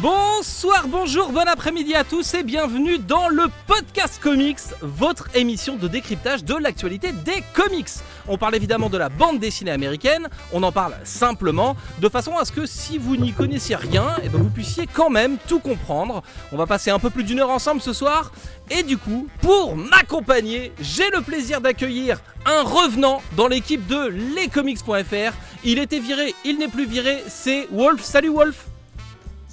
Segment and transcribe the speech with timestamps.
[0.00, 5.88] Bonsoir, bonjour, bon après-midi à tous et bienvenue dans le podcast comics, votre émission de
[5.88, 7.88] décryptage de l'actualité des comics.
[8.28, 12.44] On parle évidemment de la bande dessinée américaine, on en parle simplement, de façon à
[12.44, 16.22] ce que si vous n'y connaissiez rien, et ben vous puissiez quand même tout comprendre.
[16.52, 18.30] On va passer un peu plus d'une heure ensemble ce soir,
[18.70, 25.32] et du coup, pour m'accompagner, j'ai le plaisir d'accueillir un revenant dans l'équipe de lescomics.fr.
[25.64, 28.04] Il était viré, il n'est plus viré, c'est Wolf.
[28.04, 28.66] Salut Wolf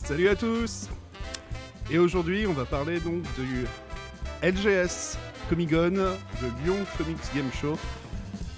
[0.05, 0.87] Salut à tous
[1.89, 3.65] Et aujourd'hui, on va parler donc du
[4.43, 5.17] LGS
[5.49, 7.75] Comic Con, de Lyon Comics Game Show.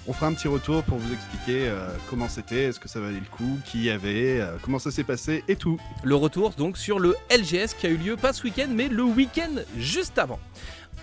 [0.06, 3.20] On fera un petit retour pour vous expliquer euh, comment c'était, est-ce que ça valait
[3.20, 5.80] le coup, qui y avait, euh, comment ça s'est passé et tout.
[6.04, 9.04] Le retour donc sur le LGS qui a eu lieu pas ce week-end mais le
[9.04, 10.40] week-end juste avant.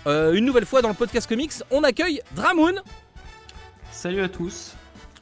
[0.06, 2.74] Euh, une nouvelle fois dans le podcast comics, on accueille Dramoon.
[3.90, 4.76] Salut à tous.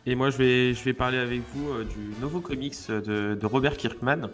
[0.05, 3.47] Et moi je vais, je vais parler avec vous euh, du nouveau comics de, de
[3.47, 4.29] Robert Kirkman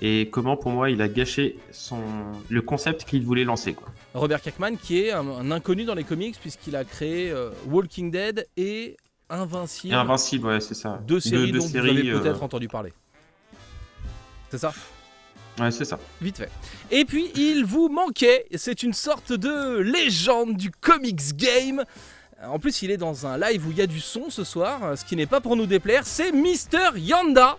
[0.00, 2.00] et comment pour moi il a gâché son,
[2.48, 3.74] le concept qu'il voulait lancer.
[3.74, 3.88] Quoi.
[4.14, 8.10] Robert Kirkman qui est un, un inconnu dans les comics puisqu'il a créé euh, Walking
[8.10, 8.96] Dead et
[9.28, 9.92] Invincible.
[9.92, 11.00] Et Invincible, ouais, c'est ça.
[11.06, 12.92] Deux séries dont séries, vous avez euh, peut-être entendu parler.
[14.50, 14.72] C'est ça?
[15.58, 15.98] Ouais, c'est ça.
[16.20, 16.50] Vite fait.
[16.90, 21.82] Et puis, il vous manquait, c'est une sorte de légende du comics game.
[22.44, 24.96] En plus, il est dans un live où il y a du son ce soir,
[24.96, 27.58] ce qui n'est pas pour nous déplaire, c'est Mister Yanda.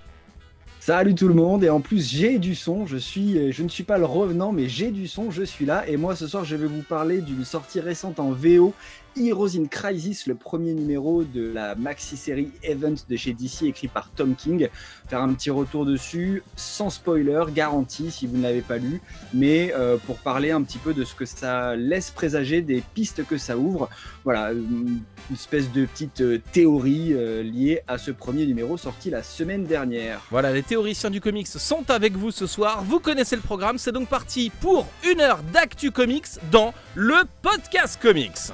[0.88, 3.68] Salut tout le monde et en plus j'ai du son, je suis euh, je ne
[3.68, 6.46] suis pas le revenant mais j'ai du son, je suis là et moi ce soir
[6.46, 8.74] je vais vous parler d'une sortie récente en VO
[9.20, 14.10] Heroes in Crisis, le premier numéro de la maxi-série Event de chez DC écrit par
[14.12, 14.70] Tom King.
[15.08, 19.02] Faire un petit retour dessus, sans spoiler, garanti si vous ne l'avez pas lu,
[19.34, 23.26] mais euh, pour parler un petit peu de ce que ça laisse présager, des pistes
[23.26, 23.90] que ça ouvre.
[24.24, 25.02] Voilà, une
[25.34, 30.22] espèce de petite euh, théorie euh, liée à ce premier numéro sorti la semaine dernière.
[30.30, 32.84] Voilà, les théoriciens du comics sont avec vous ce soir.
[32.84, 38.00] Vous connaissez le programme, c'est donc parti pour une heure d'actu comics dans le podcast
[38.02, 38.52] comics.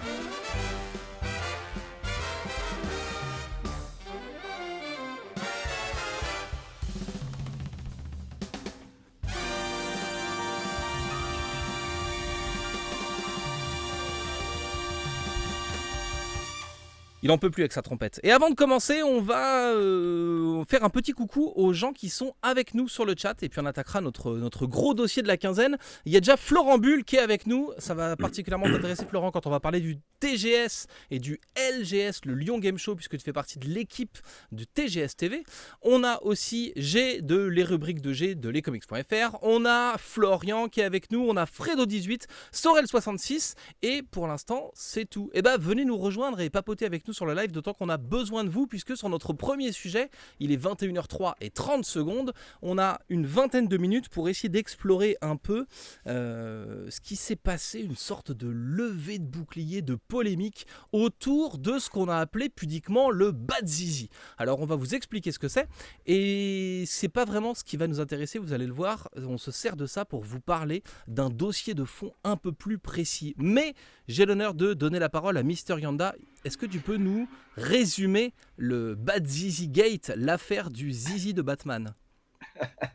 [17.24, 18.20] Il en peut plus avec sa trompette.
[18.22, 22.36] Et avant de commencer, on va euh, faire un petit coucou aux gens qui sont
[22.42, 25.38] avec nous sur le chat et puis on attaquera notre, notre gros dossier de la
[25.38, 25.78] quinzaine.
[26.04, 27.72] Il y a déjà Florent Bull qui est avec nous.
[27.78, 32.34] Ça va particulièrement t'intéresser Florent quand on va parler du TGS et du LGS, le
[32.34, 34.18] Lyon Game Show, puisque tu fais partie de l'équipe
[34.52, 35.46] du TGS TV.
[35.82, 39.38] On a aussi G de les rubriques de G de lescomics.fr.
[39.44, 41.26] On a Florian qui est avec nous.
[41.26, 42.24] On a Fredo18,
[42.54, 45.30] Sorel66 et pour l'instant c'est tout.
[45.34, 47.98] Et bah venez nous rejoindre et papoter avec nous sur le live, d'autant qu'on a
[47.98, 50.10] besoin de vous, puisque sur notre premier sujet,
[50.40, 55.18] il est 21h03 et 30 secondes, on a une vingtaine de minutes pour essayer d'explorer
[55.22, 55.66] un peu
[56.08, 61.80] euh, ce qui s'est passé, une sorte de levée de bouclier, de polémique autour de
[61.80, 64.10] ce qu'on a appelé pudiquement le Bad Zizi.
[64.38, 65.68] Alors on va vous expliquer ce que c'est,
[66.06, 69.52] et c'est pas vraiment ce qui va nous intéresser, vous allez le voir, on se
[69.52, 73.36] sert de ça pour vous parler d'un dossier de fond un peu plus précis.
[73.38, 73.74] Mais
[74.08, 76.16] j'ai l'honneur de donner la parole à Mister Yanda.
[76.44, 81.94] Est-ce que tu peux nous résumer le Bad Zizi Gate, l'affaire du Zizi de Batman?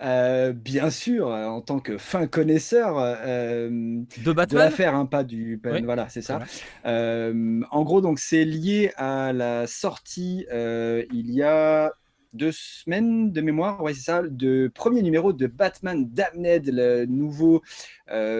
[0.00, 3.68] Euh, bien sûr, euh, en tant que fin connaisseur euh,
[4.16, 4.64] De de Batman?
[4.64, 5.60] l'affaire, hein, pas du.
[5.64, 6.40] Oui, voilà, c'est ça.
[6.86, 11.92] Euh, en gros, donc c'est lié à la sortie il y a
[12.32, 17.62] deux semaines de mémoire, ouais, c'est ça, de premier numéro de Batman Damned, le nouveau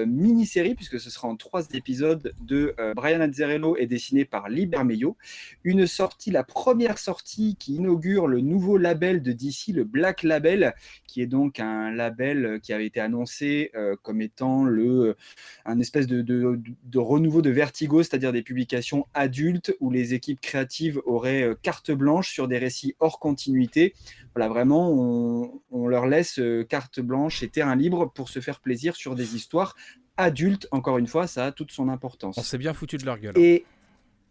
[0.06, 4.66] mini-série, puisque ce sera en trois épisodes de euh, Brian Azzarello et dessiné par Lee
[4.66, 5.16] Bermejo.
[5.64, 10.74] Une sortie, la première sortie qui inaugure le nouveau label de DC, le Black Label,
[11.06, 15.16] qui est donc un label qui avait été annoncé euh, comme étant le
[15.64, 16.62] un espèce de,
[16.94, 22.30] renouveau de Vertigo, c'est-à-dire des publications adultes où les équipes créatives auraient euh, carte blanche
[22.30, 23.94] sur des récits hors continuité.
[24.34, 24.90] Voilà, vraiment,
[25.70, 29.36] on, leur laisse euh, carte blanche et terrain libre pour se faire plaisir sur des
[29.36, 29.61] histoires
[30.16, 30.68] adultes.
[30.70, 32.38] Encore une fois, ça a toute son importance.
[32.38, 33.36] On s'est bien foutu de leur gueule.
[33.36, 33.64] Et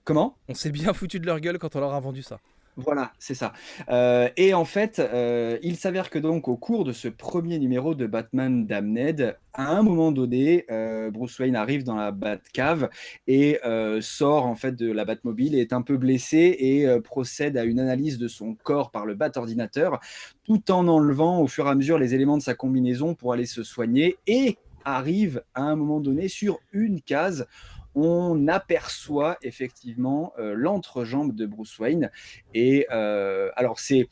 [0.04, 0.36] comment?
[0.48, 2.40] On s'est bien foutu de leur gueule quand on leur a vendu ça.
[2.78, 3.52] Voilà, c'est ça.
[3.90, 7.96] Euh, et en fait, euh, il s'avère que donc au cours de ce premier numéro
[7.96, 12.90] de Batman Damned, à un moment donné, euh, Bruce Wayne arrive dans la Batcave
[13.28, 13.60] et
[14.00, 17.80] sort en fait de la Batmobile et est un peu blessé et procède à une
[17.80, 20.00] analyse de son corps par le Bat-ordinateur,
[20.46, 23.46] tout en enlevant au fur et à mesure les éléments de sa combinaison pour aller
[23.46, 27.48] se soigner et arrive à un moment donné sur une case
[27.96, 32.12] on aperçoit effectivement euh, l'entrejambe de Bruce Wayne.
[32.54, 34.08] Et euh, alors, c'est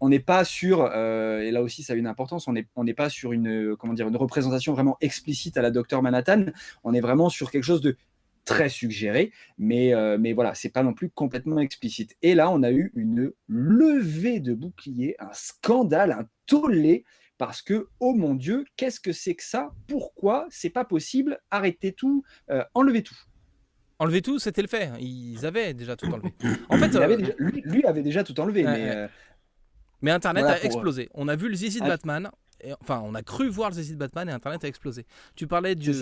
[0.00, 2.84] on n'est pas sur, euh, et là aussi ça a une importance, on n'est on
[2.94, 6.46] pas sur une, comment dire, une représentation vraiment explicite à la Docteur Manhattan,
[6.82, 7.96] on est vraiment sur quelque chose de
[8.44, 12.16] très suggéré, mais, mais voilà, c'est pas non plus complètement explicite.
[12.20, 17.06] Et là, on a eu une levée de bouclier, un scandale, un tollé,
[17.38, 19.70] parce que, oh mon Dieu, qu'est-ce que c'est que ça?
[19.88, 21.38] Pourquoi c'est pas possible?
[21.50, 23.16] Arrêtez tout, euh, enlevez tout.
[23.98, 24.90] Enlever tout, c'était le fait.
[25.00, 26.32] Ils avaient déjà tout enlevé.
[26.68, 28.96] En fait, euh, avait déjà- lui, lui avait déjà tout enlevé, Ouais, mais ouais.
[28.96, 29.08] euh,
[30.02, 31.08] Mais Internet Voilà, a explosé.
[31.14, 31.86] On a vu le zizi de.
[31.86, 32.30] Batman.
[32.60, 35.06] Et, enfin, on a cru voir le zizi de Batman et Internet a explosé.
[35.36, 35.92] Tu parlais du.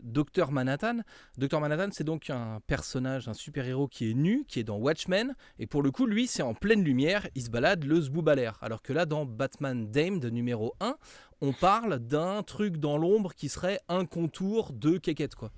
[0.00, 1.00] Docteur Manhattan.
[1.38, 5.34] Docteur Manhattan, c'est donc un personnage, un super-héros qui est nu, qui est dans Watchmen.
[5.58, 7.26] Et pour le coup, lui, c'est en pleine lumière.
[7.34, 8.58] Il se balade le zboob à l'air.
[8.62, 10.96] Alors que là, dans Batman Dame de numéro 1,
[11.40, 15.52] on parle d'un truc dans l'ombre qui serait un contour de Keket, quoi.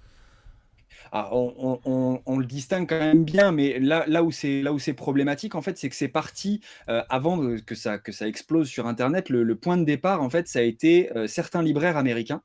[1.13, 4.95] Ah, on, le distingue quand même bien, mais là, là où c'est là où c'est
[4.95, 8.87] problématique, en fait, c'est que c'est parti euh, avant que ça que ça explose sur
[8.87, 9.29] Internet.
[9.29, 12.43] Le, le point de départ, en fait, ça a été euh, certains libraires américains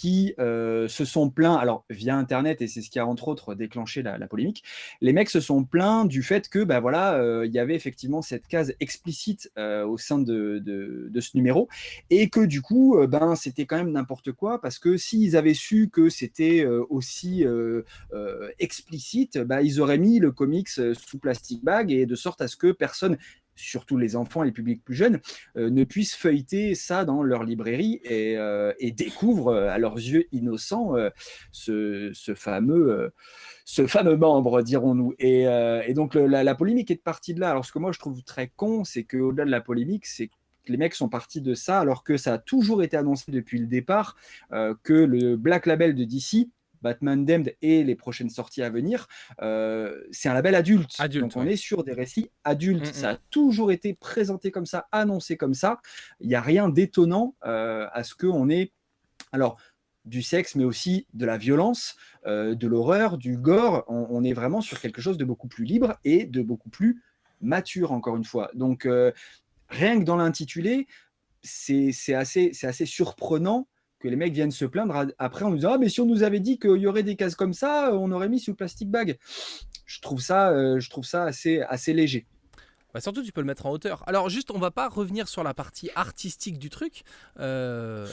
[0.00, 3.54] qui euh, se sont plaints, alors via Internet, et c'est ce qui a entre autres
[3.54, 4.64] déclenché la, polémique,
[5.02, 8.22] les mecs se sont plaints du fait que, ben voilà, euh, il y avait effectivement
[8.22, 11.68] cette case explicite euh, au sein de, de- ce numéro,
[12.08, 15.90] et que du coup, ben c'était quand même n'importe quoi, parce que s'ils avaient su
[15.90, 17.44] que c'était aussi
[18.58, 22.56] explicite, bah, ils auraient mis le comics sous plastic bag, et de sorte à ce
[22.56, 23.18] que personne
[23.64, 25.20] surtout les enfants les publics plus jeunes,
[25.56, 30.26] euh, ne puissent feuilleter ça dans leur librairie et, euh, découvrent euh, à leurs yeux
[30.32, 30.94] innocents
[31.52, 33.12] ce, fameux,
[33.64, 35.14] ce fameux membre, dirons-nous.
[35.18, 35.46] Et,
[35.94, 37.50] donc la, la polémique est partie de là.
[37.50, 40.34] Alors ce que moi je trouve très con, c'est qu'au-delà de la polémique, c'est que
[40.66, 43.66] les mecs sont partis de ça, alors que ça a toujours été annoncé depuis le
[43.66, 44.16] départ
[44.50, 46.48] que le Black Label de DC,
[46.82, 49.06] Batman Damned et les prochaines sorties à venir,
[49.42, 50.94] euh, c'est un label adulte.
[50.98, 51.54] Adulte, Donc on ouais.
[51.54, 52.86] est sur des récits adultes.
[52.86, 52.94] Mm, mm.
[52.94, 55.80] Ça a toujours été présenté comme ça, annoncé comme ça.
[56.20, 58.72] Il n'y a rien d'étonnant euh, à ce qu'on ait,
[59.32, 59.58] alors,
[60.06, 61.96] du sexe, mais aussi de la violence,
[62.26, 63.84] euh, de l'horreur, du gore.
[63.86, 67.02] On, on est vraiment sur quelque chose de beaucoup plus libre et de beaucoup plus
[67.40, 68.50] mature, encore une fois.
[68.54, 68.88] Donc,
[69.68, 70.86] rien que dans l'intitulé,
[71.42, 73.66] c'est c'est assez, c'est assez surprenant
[74.00, 76.22] que les mecs viennent se plaindre après en nous disant Ah, mais si on nous
[76.22, 79.18] avait dit qu'il y aurait des cases comme ça, on aurait mis sous plastic bag.
[79.86, 82.26] Je trouve ça, euh, je trouve ça assez, assez léger.
[82.92, 84.02] Bah, surtout, tu peux le mettre en hauteur.
[84.08, 87.02] Alors, juste, on va pas revenir sur la partie artistique du truc.
[87.38, 88.06] Euh,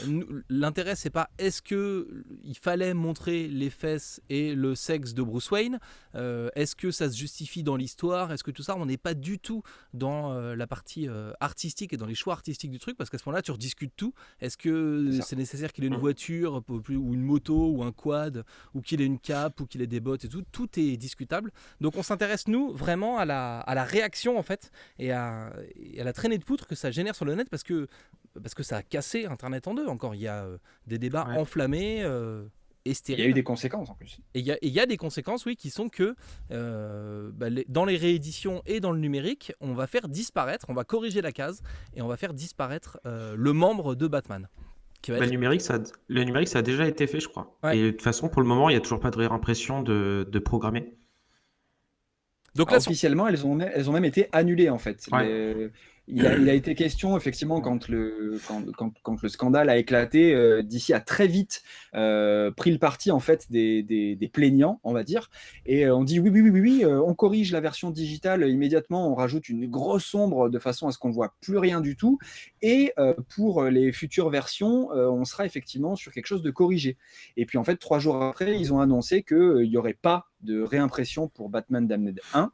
[0.50, 5.50] L'intérêt, c'est pas est-ce que il fallait montrer les fesses et le sexe de Bruce
[5.52, 5.80] Wayne.
[6.16, 8.32] Euh, est-ce que ça se justifie dans l'histoire?
[8.32, 9.64] Est-ce que tout ça, on n'est pas du tout
[9.94, 12.98] dans euh, la partie euh, artistique et dans les choix artistiques du truc?
[12.98, 14.14] Parce qu'à ce moment-là, tu rediscutes tout.
[14.42, 17.92] Est-ce que C'est nécessaire qu'il ait une voiture ou plus- ou une moto ou un
[17.92, 20.44] quad ou qu'il ait une cape ou qu'il ait des bottes et tout?
[20.52, 21.52] Tout est discutable.
[21.82, 24.67] Donc, on s'intéresse nous vraiment à la, à la réaction en fait
[25.00, 27.64] et à, et à la traînée de poutre que ça génère sur le net parce
[27.64, 27.88] que,
[28.42, 29.88] parce que ça a cassé Internet en deux.
[29.88, 31.38] Encore, il y a euh, des débats Ouais.
[31.38, 32.44] enflammés euh,
[32.86, 33.26] et Il y stériles.
[33.26, 34.20] a eu des conséquences en plus.
[34.34, 36.16] Et il y, a- et il y a des conséquences, oui, qui sont que
[36.52, 40.74] euh, bah, les- dans les rééditions et dans le numérique, on va faire disparaître, on
[40.74, 41.62] va corriger la case
[41.96, 44.48] et on va faire disparaître euh, le membre de Batman.
[45.02, 47.28] Qui va Bah, être- le, numérique, ça, le numérique, ça a déjà été fait, je
[47.28, 47.58] crois.
[47.64, 47.78] Ouais.
[47.78, 50.28] Et de toute façon, pour le moment, il n'y a toujours pas de réimpression de,
[50.30, 50.94] de programmer.
[52.58, 55.08] Donc là, officiellement, elles ont, même, elles ont même été annulées en fait.
[55.12, 55.26] Ouais.
[55.26, 55.70] Les-
[56.08, 60.94] il, a, été question effectivement quand le, quand, quand- le scandale a éclaté, euh, d'ici
[60.94, 61.64] a très vite
[61.96, 65.30] euh, pris le parti en fait des, des- plaignants, on va dire,
[65.66, 69.16] et euh, on dit oui oui oui oui, on corrige la version digitale immédiatement, on
[69.16, 72.20] rajoute une grosse ombre de façon à ce qu'on voit plus rien du tout,
[72.62, 72.94] et
[73.36, 76.98] pour les futures versions, on sera effectivement sur quelque chose de corrigé.
[77.38, 80.62] Et puis en fait trois jours après, ils ont annoncé qu'il n'y aurait pas de
[80.62, 82.48] réimpression pour Batman Damned 1 euh,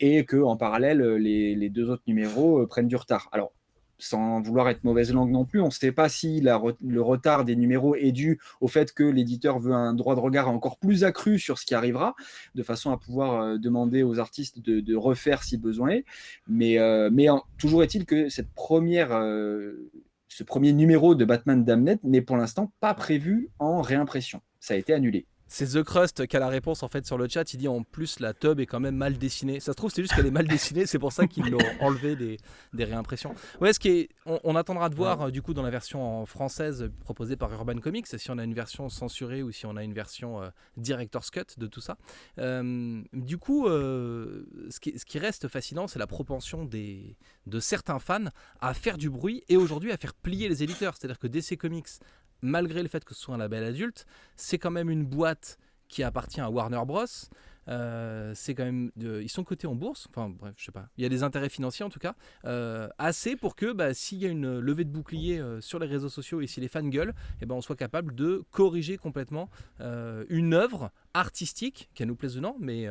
[0.00, 3.28] et que en parallèle les, deux autres numéros euh, prennent du retard.
[3.32, 3.52] Alors
[3.98, 7.56] sans vouloir être mauvaise langue non plus, on ne sait pas si le retard des
[7.56, 11.38] numéros est dû au fait que l'éditeur veut un droit de regard encore plus accru
[11.38, 12.14] sur ce qui arrivera,
[12.54, 16.04] de façon à pouvoir euh, demander aux artistes de, refaire si besoin est.
[16.46, 17.10] Mais, euh,
[17.58, 19.90] toujours est-il que euh,
[20.28, 24.40] ce premier numéro de Batman Damned n'est pour l'instant pas prévu en réimpression.
[24.60, 25.26] Ça a été annulé.
[25.48, 27.52] C'est The Crust qui a la réponse en fait sur le chat.
[27.52, 29.60] Il dit en plus la tub est quand même mal dessinée.
[29.60, 30.86] Ça se trouve, c'est juste qu'elle est mal dessinée.
[30.86, 32.38] C'est pour ça qu'ils l'ont enlevé des,
[32.72, 33.34] des réimpressions.
[33.60, 36.26] Ouais, ce qui est, on, on attendra de voir euh, du coup dans la version
[36.26, 39.82] française proposée par Urban Comics si on a une version censurée ou si on a
[39.82, 41.96] une version euh, director's cut de tout ça.
[42.38, 47.60] Euh, du coup, euh, ce, qui, ce qui reste fascinant, c'est la propension des, de
[47.60, 48.26] certains fans
[48.60, 50.96] à faire du bruit et aujourd'hui à faire plier les éditeurs.
[50.96, 51.88] C'est-à-dire que DC Comics,
[52.42, 56.02] malgré le fait que ce soit un label adulte, c'est quand même une boîte qui
[56.02, 57.06] appartient à Warner Bros.
[57.68, 61.02] Euh, c'est quand même, ils sont cotés en bourse, enfin bref, je sais pas, il
[61.02, 64.26] y a des intérêts financiers en tout cas, euh, assez pour que bah, s'il y
[64.26, 67.14] a une levée de bouclier euh, sur les réseaux sociaux et si les fans gueulent,
[67.40, 72.86] eh ben, on soit capable de corriger complètement une œuvre artistique, qu'elle nous plaise mais,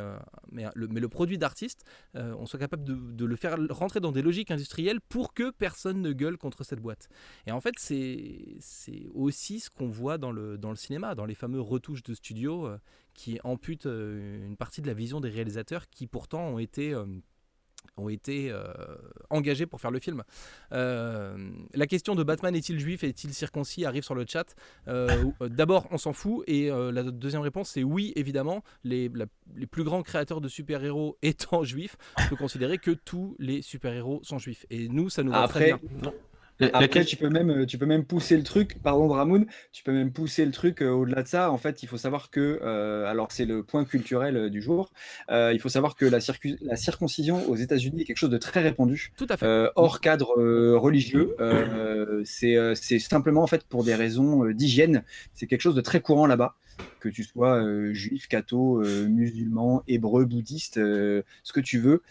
[0.52, 4.12] mais, le, mais le produit d'artiste, on soit capable de, de, le faire rentrer dans
[4.12, 7.08] des logiques industrielles pour que personne ne gueule contre cette boîte.
[7.46, 8.58] Et en fait, c'est
[9.14, 12.70] aussi ce qu'on voit dans le, dans le cinéma, dans les fameux retouches de studio
[13.18, 16.96] qui ampute une partie de la vision des réalisateurs qui pourtant ont été
[17.96, 18.54] ont été
[19.30, 20.24] engagés pour faire le film.
[20.72, 24.56] la question de Batman est-il juif, est-il circoncis arrive sur le chat.
[25.42, 26.44] D'abord, on s'en fout.
[26.48, 28.64] Et la deuxième réponse, c'est oui, évidemment.
[28.84, 29.10] Les,
[29.56, 34.22] les plus grands créateurs de super-héros étant juifs, on peut considérer que tous les super-héros
[34.24, 34.66] sont juifs.
[34.70, 36.14] Et nous, ça nous va Après, très bien.
[36.60, 40.12] Après, tu peux, même, tu peux même pousser le truc, pardon Ramoun, tu peux même
[40.12, 41.52] pousser le truc euh, au-delà de ça.
[41.52, 44.92] En fait, il faut savoir que, euh, alors c'est le point culturel euh, du jour,
[45.30, 46.20] il faut savoir que la,
[46.62, 49.12] la circoncision aux États-Unis est quelque chose de très répandu.
[49.18, 49.70] Tout à fait.
[49.76, 50.36] hors cadre
[50.78, 51.36] religieux.
[52.26, 55.04] c'est simplement en fait pour des raisons d'hygiène.
[55.34, 56.56] C'est quelque chose de très courant là-bas.
[57.00, 62.02] Que tu sois juif, catho, musulman, hébreu, bouddhiste, ce que tu veux,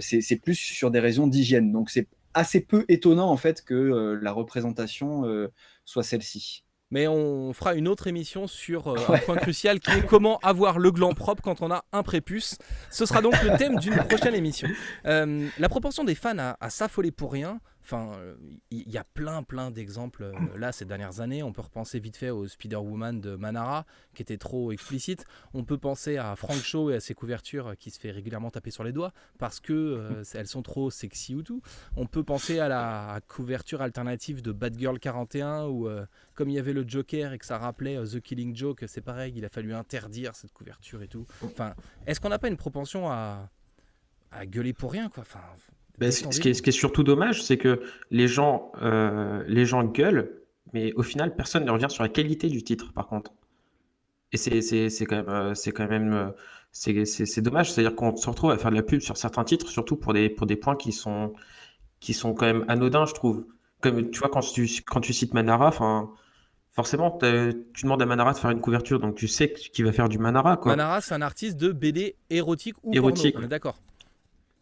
[0.00, 1.72] c'est plus sur des raisons d'hygiène.
[1.72, 2.06] Donc c'est
[2.38, 5.52] assez peu étonnant en fait que euh, la représentation euh,
[5.84, 6.64] soit celle-ci.
[6.90, 10.78] Mais on fera une autre émission sur euh, un point crucial qui est comment avoir
[10.78, 12.56] le gland propre quand on a un prépuce.
[12.90, 14.68] Ce sera donc le thème d'une prochaine émission.
[15.04, 18.18] la proportion des fans à s'affoler pour rien, Enfin,
[18.70, 21.42] il y, a plein, plein d'exemples euh, là ces dernières années.
[21.42, 25.24] On peut repenser vite fait au Spider-Woman de Manara, qui était trop explicite.
[25.54, 28.70] On peut penser à Frank Shaw et à ses couvertures qui se fait régulièrement taper
[28.70, 31.62] sur les doigts parce que euh, elles sont trop sexy ou tout.
[31.96, 36.04] On peut penser à la couverture alternative de Batgirl 41 où, euh,
[36.34, 39.32] comme il y avait le Joker et que ça rappelait The Killing Joke, c'est pareil,
[39.34, 41.24] il a fallu interdire cette couverture et tout.
[41.42, 41.74] Enfin,
[42.06, 43.48] est-ce qu'on n'a pas une propension à,
[44.30, 45.22] à gueuler pour rien quoi?
[45.22, 45.40] Enfin,
[45.98, 49.66] ben, ce, qui est, ce, qui est, surtout dommage, c'est que les gens, euh, les
[49.66, 53.32] gens gueulent, mais au final, personne ne revient sur la qualité du titre, par contre.
[54.32, 57.72] Et c'est quand même, euh, c'est quand même, euh, c'est dommage.
[57.72, 60.28] C'est-à-dire qu'on se retrouve à faire de la pub sur certains titres, surtout pour des,
[60.28, 61.32] pour des points qui sont,
[61.98, 63.46] qui sont quand même anodins, je trouve.
[63.80, 66.10] Comme tu vois, quand tu, quand tu cites Manara, enfin
[66.72, 70.08] forcément, tu demandes à Manara de faire une couverture, donc tu sais qu'il va faire
[70.08, 70.56] du Manara.
[70.56, 70.72] Quoi.
[70.72, 73.34] Manara, c'est un artiste de BD érotique ou érotique.
[73.36, 73.80] on est d'accord.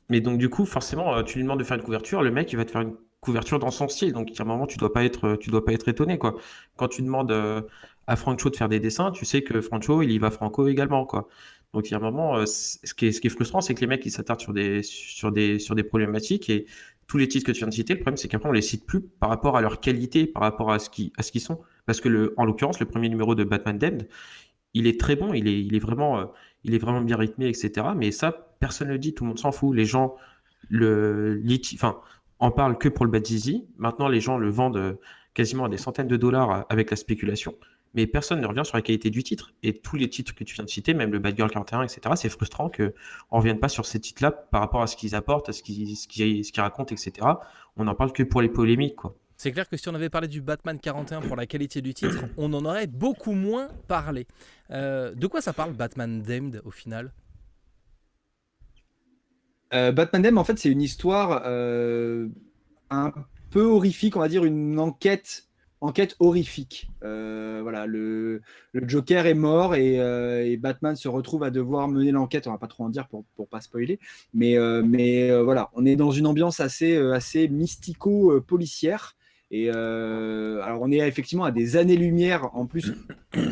[0.09, 2.53] Mais donc, du coup, forcément, euh, tu lui demandes de faire une couverture, le mec,
[2.53, 4.13] il va te faire une couverture dans son style.
[4.13, 6.37] Donc, à un moment, tu dois pas être, euh, tu dois pas être étonné, quoi.
[6.77, 7.63] Quand tu demandes euh,
[8.07, 11.07] à Francho de faire des dessins, tu sais que Francho, il y va franco également,
[11.07, 11.29] quoi.
[11.75, 14.07] Donc, il y a un moment, ce qui est, ce frustrant, c'est que les mecs,
[14.07, 16.67] ils s'attardent sur des, sur des, sur des problématiques et
[17.07, 18.87] tous les titres que tu viens de citer, le problème, c'est qu'après, on les cite
[18.87, 21.61] plus par rapport à leur qualité, par rapport à ce qui, à ce qu'ils sont.
[21.85, 24.09] Parce que, le, en l'occurrence, le premier numéro de Batman Dead,
[24.75, 26.33] il est très bon, il est, il est vraiment,
[26.67, 27.87] il est vraiment bien rythmé, etc.
[27.97, 29.75] Mais ça, personne ne le dit, tout le monde s'en fout.
[29.75, 30.17] Les gens
[30.69, 31.41] le
[31.75, 32.01] enfin,
[32.41, 33.25] en parlent que pour le bad
[33.79, 34.95] Maintenant, les gens le vendent euh,
[35.33, 37.55] quasiment à des centaines de dollars avec la spéculation.
[37.95, 39.55] Mais personne ne revient sur la qualité du titre.
[39.63, 42.01] Et tous les titres que tu viens de citer, même le Bad Girl 41, etc.,
[42.17, 42.91] c'est frustrant qu'on ne
[43.31, 46.61] revienne pas sur ces titres-là par rapport à ce qu'ils apportent, à ce qu'ils ce
[46.61, 47.13] racontent, etc.
[47.77, 48.97] On n'en parle que pour les polémiques.
[48.97, 49.15] Quoi.
[49.37, 52.25] C'est clair que si on avait parlé du Batman 41 pour la qualité du titre,
[52.38, 54.26] on en aurait beaucoup moins parlé.
[54.71, 57.12] Euh, de quoi ça parle Batman Damned au final?
[59.75, 62.28] Euh, Batman Damned, en fait, c'est une histoire euh,
[62.88, 63.12] un
[63.50, 65.43] peu horrifique, on va dire une enquête
[65.83, 66.88] enquête horrifique.
[67.02, 68.40] voilà, le,
[68.75, 72.47] Joker est mort et, Batman se retrouve à devoir mener l'enquête.
[72.47, 74.00] On va pas trop en dire pour, pour pas spoiler,
[74.33, 79.16] mais, mais voilà, on est dans une ambiance assez, assez mystico-policière.
[79.50, 82.93] Et euh, alors, on est effectivement à des années-lumière, en plus,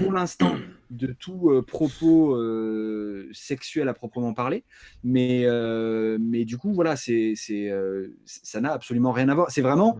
[0.00, 0.56] pour l'instant,
[0.90, 4.64] de tout euh, propos euh, sexuel à proprement parler.
[5.04, 5.46] Mais,
[6.18, 7.72] mais du coup, voilà, c'est, c'est,
[8.24, 9.50] ça n'a absolument rien à voir.
[9.50, 9.98] C'est vraiment,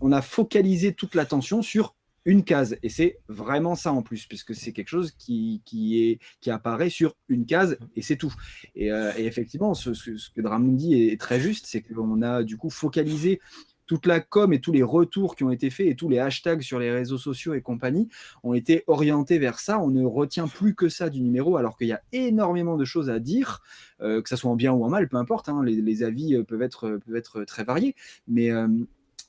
[0.00, 2.76] on a focalisé toute l'attention sur une case.
[2.82, 6.90] Et c'est vraiment ça en plus, puisque c'est quelque chose qui, qui, est, qui apparaît
[6.90, 8.34] sur une case et c'est tout.
[8.74, 8.88] Et,
[9.18, 13.38] effectivement, ce, ce, que est, est très juste, c'est qu'on a du coup focalisé
[13.86, 16.62] toute la com et tous les retours qui ont été faits et tous les hashtags
[16.62, 18.08] sur les réseaux sociaux et compagnie
[18.42, 19.78] ont été orientés vers ça.
[19.80, 23.10] On ne retient plus que ça du numéro, alors qu'il y a énormément de choses
[23.10, 23.62] à dire,
[24.00, 25.48] euh, que ça soit en bien ou en mal, peu importe.
[25.48, 25.62] Hein.
[25.64, 27.94] les, avis euh, peuvent être, peuvent être très variés,
[28.28, 28.68] mais euh,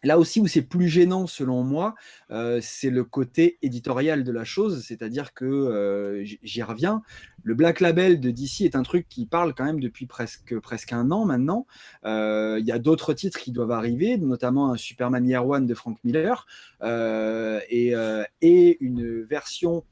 [0.03, 1.95] Là aussi où c'est plus gênant selon moi,
[2.29, 7.01] euh, c'est le côté éditorial de la chose, c'est-à-dire que euh, j'y reviens.
[7.43, 10.93] Le Black Label de DC est un truc qui parle quand même depuis presque, presque
[10.93, 11.65] un an maintenant.
[12.05, 15.73] Euh, il y a d'autres titres qui doivent arriver, notamment un Superman Year One de
[15.73, 16.45] Frank Miller
[16.83, 17.93] et,
[18.41, 19.83] et une version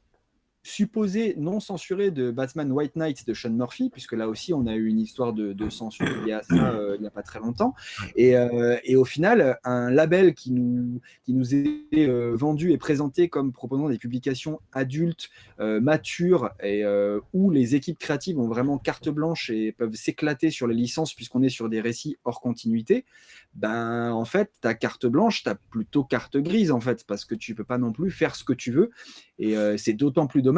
[0.65, 4.73] supposé non censuré de Batman White Knight de Sean Murphy, puisque là aussi on a
[4.73, 7.39] eu une histoire de, censure il y a ça euh, il n'y a pas très
[7.39, 7.75] longtemps.
[8.15, 12.77] Et, euh, et, au final, un label qui nous, qui nous est euh, vendu et
[12.77, 15.29] présenté comme proposant des publications adultes,
[15.59, 16.83] matures, et
[17.33, 21.43] où les équipes créatives ont vraiment carte blanche et peuvent s'éclater sur les licences puisqu'on
[21.43, 23.05] est sur des récits hors continuité,
[23.53, 27.35] ben en fait, ta carte blanche, tu as plutôt carte grise en fait, parce que
[27.35, 28.89] tu peux pas non plus faire ce que tu veux.
[29.37, 30.54] Et c'est d'autant plus dommage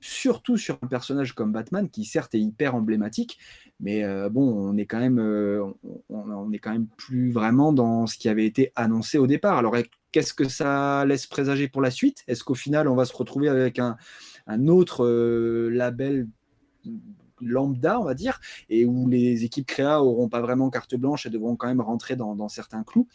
[0.00, 3.38] surtout sur un personnage comme Batman, qui certes est hyper emblématique,
[3.80, 5.64] mais euh, bon, on est, quand même, euh,
[6.08, 9.58] on, est quand même plus vraiment dans ce qui avait été annoncé au départ.
[9.58, 9.76] Alors,
[10.12, 12.24] qu'est-ce que ça laisse présager pour la suite?
[12.26, 13.96] Est-ce qu'au final, on va se retrouver avec un,
[14.66, 16.26] autre euh, label
[17.42, 21.30] lambda, on va dire, et où les équipes créa auront pas vraiment carte blanche et
[21.30, 23.06] devront quand même rentrer dans certains clous?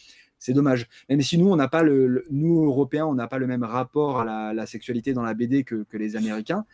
[0.45, 0.87] C'est dommage.
[1.09, 4.19] Même si nous, on n'a pas le, nous Européens, on n'a pas le même rapport
[4.19, 6.65] à la, sexualité dans la BD que, les Américains.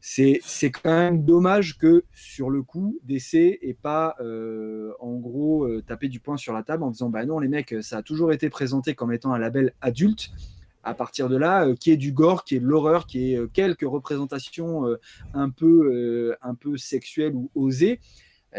[0.00, 5.82] C'est, quand même dommage que sur le coup, DC et pas euh, en gros euh,
[5.86, 8.32] taper du poing sur la table en disant bah non les mecs, ça a toujours
[8.32, 10.30] été présenté comme étant un label adulte.
[10.84, 13.52] À partir de là, euh, qui est du gore, qui est de l'horreur, qui est
[13.52, 14.84] quelques représentations
[15.34, 18.00] un peu un peu sexuelles ou osées,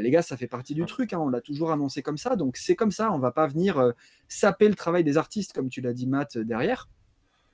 [0.02, 2.58] les gars, ça fait partie du truc, hein, on l'a toujours annoncé comme ça, donc
[2.58, 3.92] c'est comme ça, on va pas venir euh,
[4.28, 6.90] saper le travail des artistes, comme tu l'as dit Matt, euh, derrière,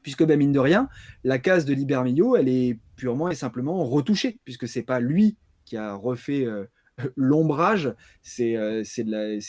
[0.02, 0.90] puisque ben, mine de rien,
[1.24, 5.78] la case de Libermillo, elle est purement et simplement retouchée, puisque c'est pas lui qui
[5.78, 6.66] a refait euh,
[7.16, 8.54] l'ombrage, c'est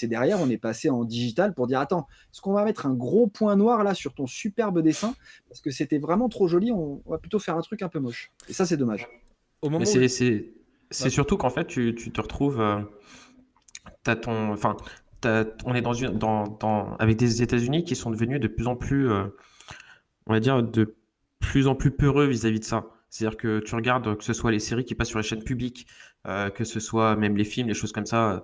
[0.05, 3.27] derrière, on est passé en digital pour dire, attends, est-ce qu'on va mettre un gros
[3.27, 5.15] point noir là sur ton superbe dessin,
[5.49, 8.33] parce que c'était vraiment trop joli, on, va plutôt faire un truc un peu moche.
[8.49, 9.09] Et ça, c'est dommage.
[9.63, 10.09] Au moment où...
[10.09, 10.55] C'est
[10.95, 12.61] surtout qu'en fait, tu, te retrouves.
[12.61, 12.81] Euh,
[14.17, 14.77] ton, enfin,
[15.65, 15.85] on est
[16.99, 19.25] avec des États-Unis qui sont devenus de plus en plus, euh,
[20.26, 20.97] on va dire, de
[21.41, 22.87] plus en plus peureux vis-à-vis de ça.
[23.09, 25.87] C'est-à-dire que tu regardes, que ce soit les séries qui passent sur les chaînes publiques,
[26.26, 28.43] euh, que ce soit même les films, les choses comme ça,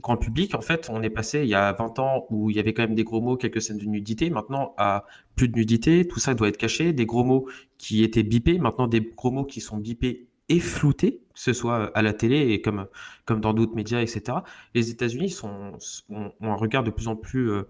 [0.00, 2.60] grand public, en fait, on est passé il y a 20 ans où il y
[2.60, 6.06] avait quand même des gros mots, quelques scènes de nudité, maintenant à plus de nudité,
[6.06, 9.44] tout ça doit être caché, des gros mots qui étaient bipés, maintenant des gros mots
[9.44, 10.28] qui sont bipés
[10.60, 12.86] flouté, que ce soit à la télé et comme,
[13.24, 14.38] comme dans d'autres médias, etc.
[14.74, 15.72] Les États-Unis sont,
[16.10, 17.62] ont, un regard de plus en plus, euh,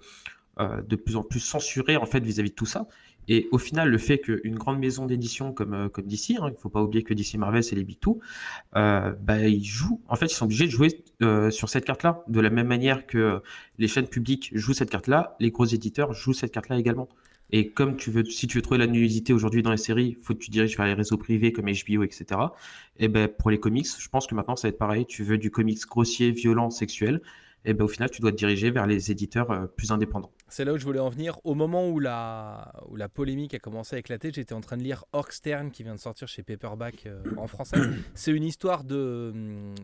[0.61, 2.87] euh, de plus en plus censuré en fait vis-à-vis de tout ça.
[3.29, 6.53] Et au final, le fait qu'une grande maison d'édition comme, euh, comme DC, hein, il
[6.53, 8.21] ne faut pas oublier que DC Marvel, c'est les Big Two,
[8.73, 9.63] bah, ils
[10.09, 11.05] en fait, ils sont obligés de jouer
[11.51, 12.25] sur cette carte-là.
[12.27, 13.41] De la même manière que
[13.79, 17.09] les chaînes publiques jouent cette carte-là, les gros éditeurs jouent cette carte-là également.
[17.53, 20.35] Et comme tu veux, si tu veux trouver la nudité aujourd'hui dans les séries, faut
[20.35, 22.41] que tu diriges vers les réseaux privés comme HBO, etc.
[22.99, 25.05] Et ben pour les comics, je pense que maintenant ça va être pareil.
[25.07, 27.21] Tu veux du comics grossier, violent, sexuel,
[27.67, 30.33] et ben au final tu dois te diriger vers les éditeurs euh, plus indépendants.
[30.53, 31.41] C'est là où je voulais en venir.
[31.45, 34.83] Au moment où la, où la polémique a commencé à éclater, j'étais en train de
[34.83, 37.79] lire Orkstern qui vient de sortir chez Paperback euh, en français.
[38.15, 39.33] C'est une histoire de,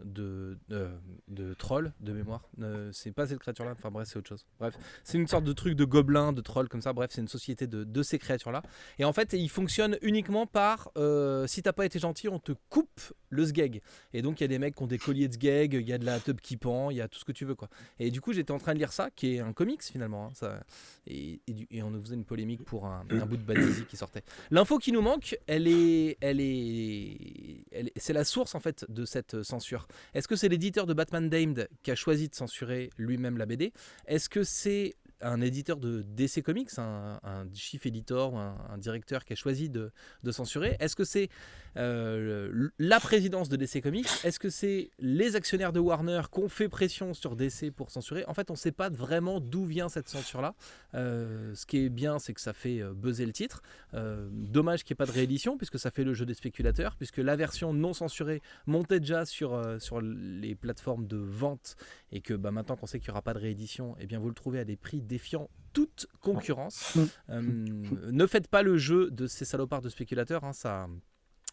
[0.05, 2.43] de, de, troll de mémoire.
[2.61, 4.45] Euh, c'est pas cette créature-là, enfin bref, c'est autre chose.
[4.61, 6.93] Bref, c'est une sorte de truc de gobelin, de troll comme ça.
[6.93, 8.63] Bref, c'est une société de, de ces créatures-là.
[8.99, 12.53] Et en fait, il fonctionne uniquement par euh, si t'as pas été gentil, on te
[12.69, 13.01] coupe
[13.31, 13.81] le sgeg.
[14.13, 15.95] Et donc, il y a des mecs qui ont des colliers de sgeg, il y
[15.95, 17.55] a de la tub qui pend, il y a tout ce que tu veux.
[17.55, 17.69] quoi.
[17.99, 20.27] Et du coup, j'étais en train de lire ça, qui est un comics finalement.
[20.27, 20.31] Hein.
[20.35, 20.58] ça,
[21.07, 21.41] et,
[21.83, 24.23] on nous faisait une polémique pour un, bout de baptiste qui sortait.
[24.51, 27.65] L'info qui nous manque, elle est, elle est,
[27.97, 29.89] c'est la source en fait de cette censure.
[30.15, 33.73] Est-ce que c'est l'éditeur de Batman Damned qui a choisi de censurer lui-même la BD
[34.07, 37.19] Est-ce que c'est un éditeur de DC Comics, un,
[37.55, 39.91] chief editor, un, un, directeur qui a choisi de,
[40.31, 41.29] censurer Est-ce que c'est
[41.77, 44.09] euh, la présidence de DC Comics?
[44.25, 48.25] Est-ce que c'est les actionnaires de Warner qui ont fait pression sur DC pour censurer?
[48.27, 50.55] En fait, on ne sait pas vraiment d'où vient cette censure-là.
[50.95, 53.63] Euh, ce qui est bien, c'est que ça fait euh, buzzer le titre.
[53.93, 57.19] dommage qu'il n'y ait pas de réédition, puisque ça fait le jeu des spéculateurs, puisque
[57.19, 61.77] la version non censurée montait déjà sur, sur les plateformes de vente,
[62.13, 64.29] et que bah, maintenant qu'on sait qu'il n'y aura pas de réédition, eh bien vous
[64.29, 66.97] le trouvez à des prix défiant toute concurrence.
[67.29, 70.89] ne faites pas le jeu de ces salopards de spéculateurs, hein, ça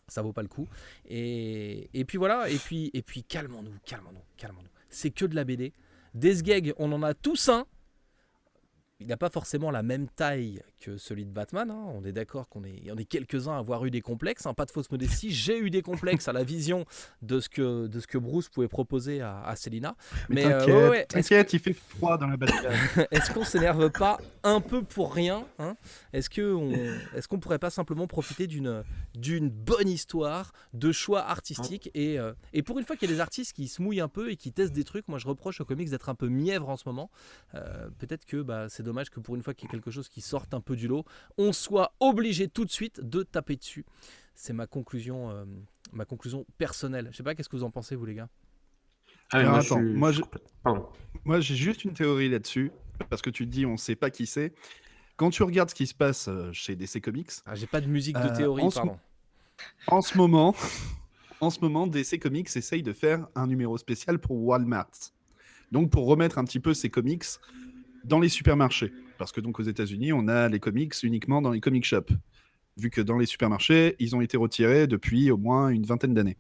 [0.08, 0.68] ça vaut pas le coup.
[1.06, 4.70] Et, et puis voilà, et puis, et puis calmons-nous, calmons-nous, calmons-nous.
[4.88, 5.74] C'est que de la BD.
[6.14, 7.66] Des on en a tous un
[9.00, 10.62] il n'a pas forcément la même taille
[10.98, 11.70] celui de Batman.
[11.70, 11.86] Hein.
[11.94, 14.46] On est d'accord qu'on est, on est quelques-uns à avoir eu des complexes.
[14.46, 14.54] Hein.
[14.54, 15.32] Pas de fausse modestie.
[15.32, 16.86] J'ai eu des complexes à la vision
[17.22, 19.96] de ce que, de ce que Bruce pouvait proposer à, à Selina.
[20.30, 22.78] Mais, euh, t'inquiète, il fait froid dans la bataille.
[23.12, 25.76] est-ce qu'on s'énerve pas un peu pour rien hein?
[26.14, 28.84] Est-ce qu'on est qu'on pourrait pas simplement profiter d'une,
[29.16, 33.16] d'une bonne histoire, de choix artistiques et, euh, et pour une fois qu'il y a
[33.16, 35.62] des artistes qui se mouillent un peu et qui testent des trucs, moi je reproche
[35.62, 37.10] aux comics d'être un peu mièvre en ce moment.
[37.54, 40.10] Euh, peut-être que bah, c'est dommage que pour une fois qu'il y ait quelque chose
[40.10, 41.06] qui sorte un peu du lot,
[41.38, 43.86] on soit obligé tout de suite de taper dessus.
[44.34, 45.46] C'est ma conclusion, euh,
[45.94, 47.10] ma conclusion personnelle.
[47.12, 48.30] Je sais pas, qu'est-ce que vous en pensez, vous les gars?
[49.32, 50.88] Ah, Alors, moi, attends, je suis- moi, je- je- Pardon.
[51.24, 52.72] Moi, j'ai juste une théorie là-dessus,
[53.10, 54.54] parce que tu te dis, on sait pas qui c'est.
[55.18, 57.88] Quand tu regardes ce qui se passe euh, chez DC Comics, ah, J'ai pas de
[57.88, 58.80] musique de Euh, théorie, en ce
[59.88, 60.54] en ce moment,
[61.42, 64.92] en ce moment, DC Comics essaye de faire un numéro spécial pour Walmart.
[65.72, 67.24] Donc, pour remettre un petit peu ces comics
[68.04, 68.92] dans les supermarchés.
[69.18, 72.14] Parce que donc aux États-Unis, on a les comics uniquement dans les comic shops.
[72.78, 76.38] Vu que dans les supermarchés, ils ont été retirés depuis au moins une vingtaine d'années.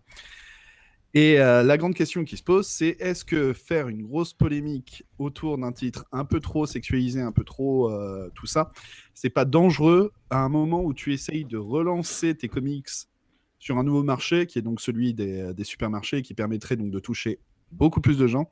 [1.13, 5.05] Et euh, la grande question qui se pose, c'est est-ce que faire une grosse polémique
[5.17, 8.73] autour d'un titre un peu trop sexualisé, un peu trop euh, tout ça,
[9.13, 12.89] c'est pas dangereux à un moment où tu essayes de relancer tes comics
[13.59, 16.99] sur un nouveau marché, qui est donc celui des, des supermarchés, qui permettrait donc de
[16.99, 17.39] toucher
[17.71, 18.51] beaucoup plus de gens?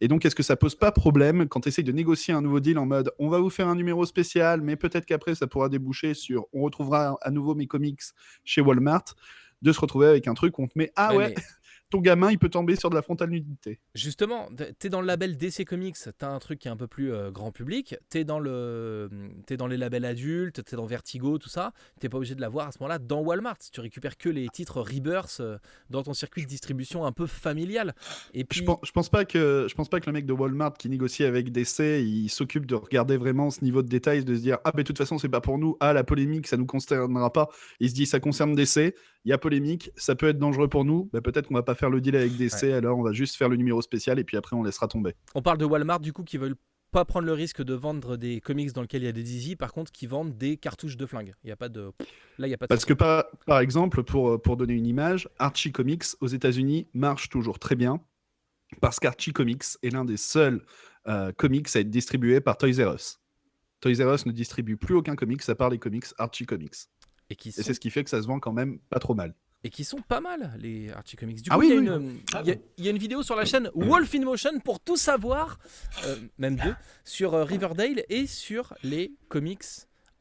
[0.00, 2.60] Et donc, est-ce que ça pose pas problème quand tu essayes de négocier un nouveau
[2.60, 5.68] deal en mode on va vous faire un numéro spécial, mais peut-être qu'après ça pourra
[5.68, 8.00] déboucher sur on retrouvera à nouveau mes comics
[8.44, 9.04] chez Walmart,
[9.62, 11.34] de se retrouver avec un truc où on te met ah Ouais,
[11.90, 13.80] ton gamin il peut tomber sur de la frontale nudité.
[13.94, 14.48] Justement,
[14.78, 17.30] t'es dans le label DC Comics, t'as un truc qui est un peu plus euh,
[17.30, 17.96] grand public.
[18.08, 19.10] T'es dans le,
[19.46, 21.72] t'es dans les labels adultes, t'es dans Vertigo, tout ça.
[21.98, 23.58] T'es pas obligé de l'avoir à ce moment-là dans Walmart.
[23.72, 25.58] Tu récupères que les titres Rebirth euh,
[25.90, 27.94] dans ton circuit de distribution un peu familial.
[28.34, 30.32] Et puis, Je pense, je pense pas que je pense pas que le mec de
[30.32, 34.34] Walmart qui négocie avec DC, il s'occupe de regarder vraiment ce niveau de détail, de
[34.34, 36.56] se dire ah ben de toute façon c'est pas pour nous, ah la polémique ça
[36.56, 37.48] nous concernera pas.
[37.80, 40.84] Il se dit ça concerne DC, il y a polémique, ça peut être dangereux pour
[40.84, 43.48] nous, peut-être qu'on va pas faire le deal avec DC, alors on va juste faire
[43.48, 45.14] le numéro spécial et puis après on laissera tomber.
[45.34, 46.56] on parle de Walmart du coup qui veulent
[46.90, 49.56] pas prendre le risque de vendre des comics dans lesquels il y a des Dizzy,
[49.56, 51.34] par contre qui vendent des cartouches de flingue.
[51.44, 51.92] Il y a pas de,
[52.38, 52.68] là il y a pas de.
[52.68, 57.28] Parce que par, par exemple pour pour donner une image, Archie Comics aux États-Unis marche
[57.28, 58.00] toujours très bien
[58.80, 60.62] parce qu'Archie Comics est l'un des seuls
[61.08, 63.20] euh, comics à être distribué par Toys R Us.
[63.80, 66.74] Toys R Us ne distribue plus aucun comics à part les comics Archie Comics.
[67.30, 68.98] Et qui Et sont c'est ce qui fait que ça se vend quand même pas
[68.98, 69.34] trop mal.
[69.64, 71.42] et qui sont pas mal les Archie Comics.
[71.42, 72.04] Du Ah coup, oui, il, y a oui.
[72.04, 72.62] une, Ah il y a- bon.
[72.78, 75.58] il y a une vidéo sur la chaîne Wolf in Motion pour tout savoir,
[76.06, 79.62] euh, même deux, sur euh, Riverdale et sur les comics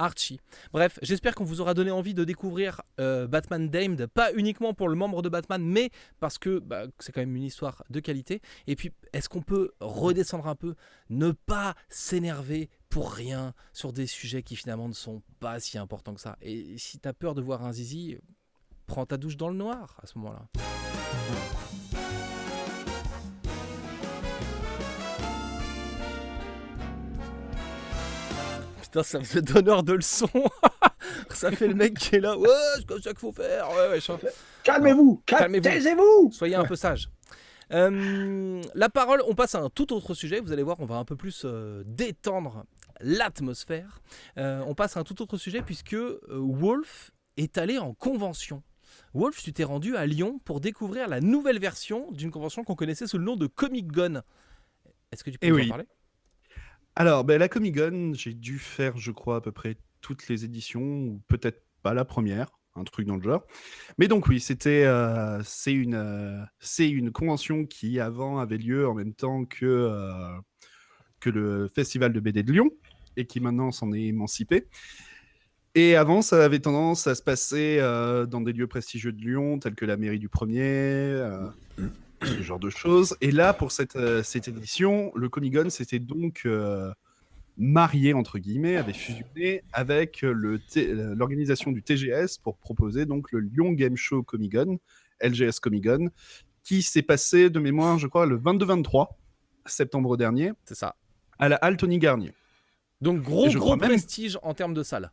[0.02, 0.40] Archie.
[0.72, 4.88] Bref, j'espère qu'on vous aura donné envie de découvrir euh, Batman Damned, pas uniquement pour
[4.88, 5.90] le membre de Batman, mais
[6.22, 8.42] parce que bah, c'est quand même une histoire de qualité.
[8.68, 10.76] Et puis, est-ce qu'on peut redescendre un peu,
[11.10, 16.14] ne pas s'énerver pour rien sur des sujets qui finalement ne sont pas si importants
[16.16, 18.18] que ça Et si t'as peur de voir un zizi,
[18.88, 20.48] prends ta douche dans le noir à ce moment-là.
[28.82, 30.30] Putain, ça me fait d'honneur de le son.
[31.30, 32.38] ça fait le mec qui est là.
[32.38, 32.48] Ouais,
[32.78, 33.70] c'est comme ça qu'il faut faire.
[33.70, 34.12] Ouais, ouais, je-
[34.64, 35.64] Calmez-vous, cal- Calmez-vous.
[35.64, 36.32] taisez-vous.
[36.34, 37.10] Soyez un peu sage.
[37.72, 40.40] Euh, la parole, on passe à un tout autre sujet.
[40.40, 42.66] Vous allez voir, on va un peu plus euh, détendre
[43.02, 44.02] l'atmosphère.
[44.38, 48.64] Euh, on passe à un tout autre sujet puisque euh, Wolf est allé en convention.
[49.14, 53.08] Wolf, tu t'es rendu à Lyon pour découvrir la nouvelle version d'une convention qu'on connaissait
[53.08, 54.22] sous le nom de Comic Gon.
[55.12, 55.66] Est-ce que tu peux Eh nous oui.
[55.66, 55.88] en parler?
[56.96, 60.46] Alors, ben, la Comic Con, j'ai dû faire, je crois, à peu près toutes les
[60.46, 63.46] éditions, ou peut-être pas la première, un truc dans le genre.
[63.98, 68.88] Mais donc oui, c'était, euh, c'est une, euh, c'est une convention qui avant avait lieu
[68.88, 70.38] en même temps que euh,
[71.20, 72.70] que le festival de BD de Lyon
[73.18, 74.66] et qui maintenant s'en est émancipé.
[75.76, 79.60] Et avant, ça avait tendance à se passer euh, dans des lieux prestigieux de Lyon,
[79.60, 81.48] tels que la mairie du Premier, euh,
[82.24, 83.16] ce genre de choses.
[83.22, 86.92] Et là, pour cette, euh, cette édition, le Comic-Con, c'était donc euh,
[87.58, 93.96] marié, entre guillemets, avait fusionné avec l'organisation du TGS pour proposer donc le Lyon Game
[93.96, 94.80] Show Comic-Con,
[95.22, 96.10] LGS Comic-Con,
[96.64, 99.08] qui s'est passé de mémoire, je crois, le 22-23
[99.66, 100.96] septembre dernier, C'est ça.
[101.38, 102.32] à la Halle Tony Garnier.
[103.02, 105.12] Donc gros gros même- prestige en termes de salle.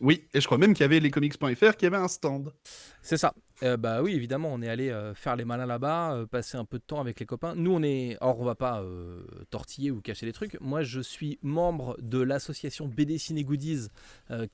[0.00, 2.52] Oui, et je crois même qu'il y avait lescomics.fr qui avait un stand.
[3.00, 3.32] C'est ça.
[3.62, 6.64] Euh, bah oui, évidemment, on est allé euh, faire les malins là-bas, euh, passer un
[6.64, 7.54] peu de temps avec les copains.
[7.54, 8.18] Nous, on est.
[8.20, 8.84] Or, on va pas
[9.50, 10.60] tortiller ou cacher les trucs.
[10.60, 13.88] Moi, je suis membre de l'association BD Ciné Goodies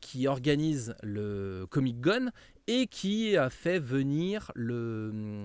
[0.01, 2.31] qui organise le Comic Gon
[2.71, 5.43] et qui a fait venir le,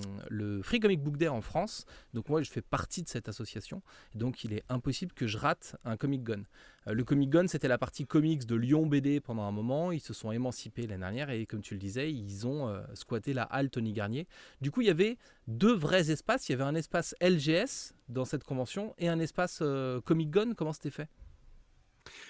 [0.61, 1.87] Free Comic Book Day en France.
[2.13, 3.81] Donc, moi, je fais partie de cette association.
[4.13, 6.43] Donc, il est impossible que je rate un Comic Gon.
[6.87, 9.91] Euh, le Comic Gon, c'était la partie comics de Lyon BD pendant un moment.
[9.91, 13.33] Ils se sont émancipés l'année dernière et, comme tu le disais, ils ont euh, squatté
[13.33, 14.27] la halle Tony Garnier.
[14.61, 16.47] Du coup, il y avait deux vrais espaces.
[16.47, 20.53] Il y avait un espace LGS dans cette convention et un espace euh, Comic Gon.
[20.55, 21.09] Comment c'était fait?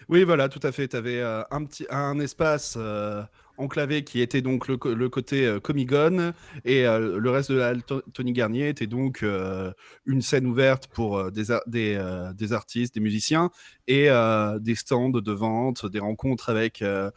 [0.10, 0.88] Oui, voilà, tout à fait.
[0.88, 3.24] Tu avais un, petit, un espace euh,
[3.58, 4.78] enclavé qui était donc le,
[5.10, 6.34] côté euh, Comic-Con
[6.66, 7.74] et euh, le reste de la
[8.14, 9.72] Tony Garnier était donc euh,
[10.06, 13.50] une scène ouverte pour euh, des, des, euh, artistes, des musiciens
[13.88, 17.10] et euh, des stands de vente, des rencontres avec euh,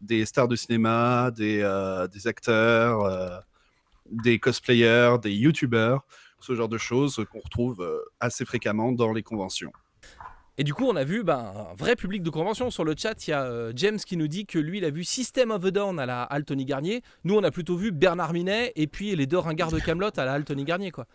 [0.00, 3.38] des stars de cinéma, des, euh, des acteurs, euh,
[4.10, 6.04] des cosplayers, des youtubeurs,
[6.40, 9.72] ce genre de choses qu'on retrouve euh, assez fréquemment dans les conventions.
[10.58, 12.70] Et du coup, on a vu ben, un vrai public de convention.
[12.70, 14.90] Sur le chat, il y a euh, James qui nous dit que lui, il a
[14.90, 17.02] vu System of a Down à la Halle Tony Garnier.
[17.24, 20.24] Nous, on a plutôt vu Bernard Minet et puis les deux ringards de Camelot à
[20.24, 20.90] la Halle Tony Garnier.
[20.90, 21.06] Quoi.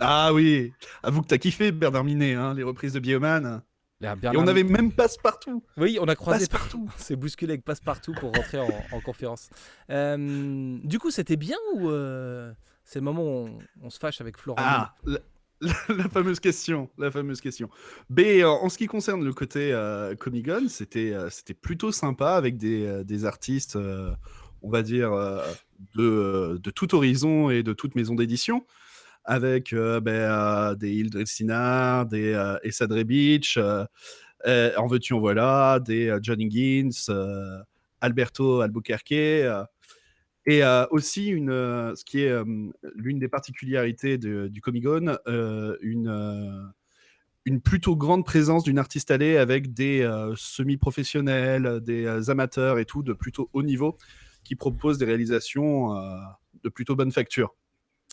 [0.00, 0.72] Ah oui,
[1.02, 3.62] avoue que t'as kiffé Bernard Minet, hein, les reprises de Bioman.
[4.00, 5.62] Là, Et on avait même passe-partout.
[5.76, 6.90] Oui, on a croisé Passe-partout.
[6.96, 9.48] C'est bousculé avec passe-partout pour rentrer en, en conférence.
[9.90, 14.20] Euh, du coup, c'était bien ou euh, c'est le moment où on, on se fâche
[14.20, 14.94] avec Florent Ah,
[15.88, 17.70] la, fameuse question, la fameuse question.
[18.10, 20.14] B, euh, en ce qui concerne le côté euh,
[20.68, 23.78] c'était euh, c'était plutôt sympa avec des, euh, des artistes,
[24.62, 25.12] on va dire,
[25.96, 28.66] de, de tout horizon et de toute maison d'édition,
[29.24, 32.86] avec ben, des Hildred Sinard, des Essa
[34.44, 36.90] euh, en veux-tu, en voilà, des John Higgins,
[38.00, 39.46] Alberto Albuquerque.
[40.46, 42.44] Et euh, aussi, une, euh, ce qui est euh,
[42.96, 46.72] l'une des particularités de- du Comic-Con, euh, une,
[47.44, 53.12] une plutôt grande présence d'une artiste allée avec des semi-professionnels, des amateurs et tout de
[53.12, 53.96] plutôt haut niveau
[54.44, 55.94] qui proposent des réalisations
[56.64, 57.54] de plutôt bonne facture.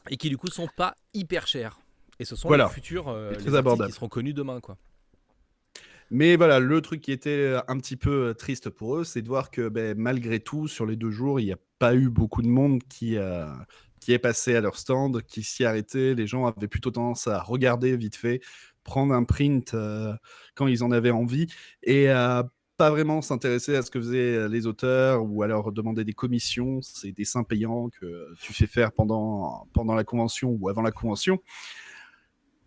[0.09, 1.79] Et qui du coup sont pas hyper chers.
[2.19, 2.65] Et ce sont Voilà.
[2.65, 3.89] les futurs très les abordable.
[3.89, 4.59] qui seront connus demain.
[4.59, 4.77] quoi.
[6.11, 9.27] Mais voilà, le truc qui était un petit peu euh, triste pour eux, c'est de
[9.27, 12.41] voir que ben, malgré tout, sur les deux jours, il n'y a pas eu beaucoup
[12.41, 13.45] de monde qui, euh,
[13.99, 16.15] qui est passé à leur stand, qui s'y arrêtait.
[16.15, 18.41] Les gens avaient plutôt tendance à regarder vite fait,
[18.83, 20.13] prendre un print euh,
[20.55, 21.47] quand ils en avaient envie,
[21.83, 26.05] et à pas vraiment s'intéresser à ce que faisaient euh, les auteurs, ou alors demander
[26.05, 30.91] des commissions, ces dessins payants que tu fais faire pendant, la convention ou avant la
[30.91, 31.39] convention.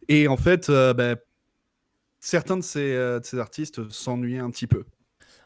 [0.08, 1.16] Et en fait, euh, ben,
[2.22, 4.84] certains de ces, euh, de ces artistes s'ennuyaient un petit peu.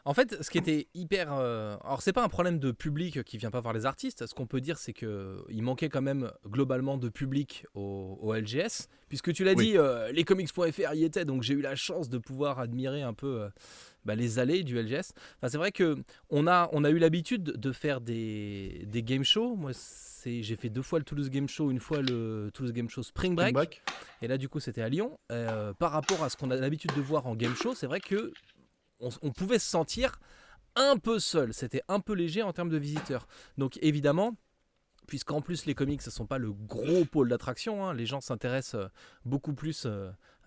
[0.07, 1.33] En fait, ce qui était hyper.
[1.33, 4.25] euh, Alors, c'est pas un problème de public qui vient pas voir les artistes.
[4.25, 8.33] Ce qu'on peut dire, c'est que il manquait quand même globalement de public au, au
[8.33, 9.71] LGS, puisque tu l'as Oui.
[9.71, 13.13] dit, euh, les comics.fr y étaient, donc j'ai eu la chance de pouvoir admirer un
[13.13, 13.49] peu euh,
[14.05, 15.11] bah, les allées du LGS.
[15.37, 15.97] Enfin, c'est vrai que
[16.29, 19.55] on a, on a eu l'habitude de faire des, des game shows.
[19.57, 22.89] Moi, c'est, j'ai fait deux fois le Toulouse Game Show, une fois le Toulouse Game
[22.89, 23.53] Show Spring Break.
[23.53, 23.81] Break.
[24.21, 25.19] Et là, du coup, c'était à Lyon.
[25.33, 27.99] Euh, par rapport à ce qu'on a l'habitude de voir en game show, c'est vrai
[27.99, 28.31] que
[28.99, 30.19] on, pouvait se sentir
[30.75, 31.53] un peu seul.
[31.53, 33.27] C'était un peu léger en termes de visiteurs.
[33.57, 34.35] Donc, évidemment.
[35.07, 38.75] Puisqu'en plus les comics ne sont pas le gros pôle d'attraction, hein, les gens s'intéressent
[38.75, 38.87] euh,
[39.23, 39.87] beaucoup plus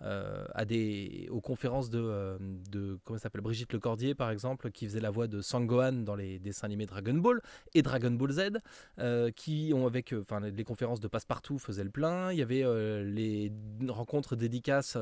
[0.03, 4.85] euh, à des, aux conférences de, euh, de comment s'appelle Brigitte Lecordier par exemple, qui
[4.85, 7.41] faisait la voix de Sangohan dans les dessins animés Dragon Ball
[7.73, 8.41] et Dragon Ball Z,
[8.99, 12.31] euh, qui ont avec, enfin les conférences de Passepartout faisaient le plein.
[12.31, 13.51] Il y avait euh, les
[13.87, 14.97] rencontres dédicaces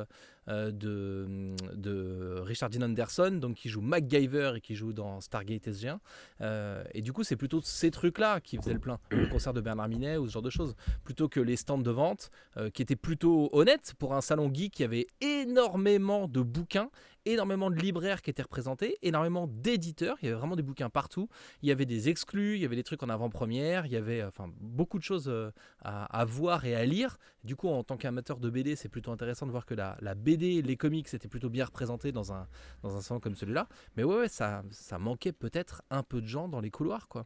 [0.47, 1.27] de,
[1.75, 5.99] de Richard Dean Anderson, donc qui joue MacGyver et qui joue dans Stargate SG1.
[6.41, 9.61] Euh, et du coup, c'est plutôt ces trucs-là qui faisaient le plein, le concert de
[9.61, 12.31] Bernard Minet ou ce genre de choses, plutôt que les stands de vente
[12.73, 14.88] qui étaient plutôt honnêtes pour un salon geek qui avait
[15.21, 16.89] énormément de bouquins,
[17.25, 20.17] énormément de libraires qui étaient représentés, énormément d'éditeurs.
[20.21, 21.29] Il y avait vraiment des bouquins partout.
[21.61, 24.21] Il y avait des exclus, il y avait des trucs en avant-première, il y avait
[24.21, 27.17] euh, enfin beaucoup de choses euh, à, voir et à lire.
[27.43, 30.61] Du coup, en tant qu'amateur de BD, c'est plutôt intéressant de voir que la, BD,
[30.61, 32.47] les comics étaient plutôt bien représentés dans un,
[32.83, 33.67] dans un salon comme celui-là.
[33.95, 34.63] Mais ouais, ça,
[34.99, 37.25] manquait peut-être un peu de gens dans les couloirs, quoi.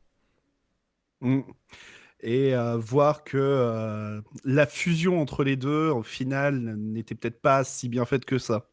[1.21, 1.41] Mm.
[2.25, 7.63] Et euh, voir que euh, la fusion entre les deux, au final, n'était peut-être pas
[7.65, 8.69] si bien faite que ça.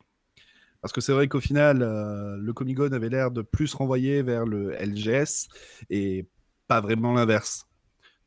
[0.82, 4.46] Parce que c'est vrai qu'au final, euh, le Comic-Con avait l'air de plus renvoyer vers
[4.46, 5.48] le LGS
[5.90, 6.26] et
[6.68, 7.66] pas vraiment l'inverse.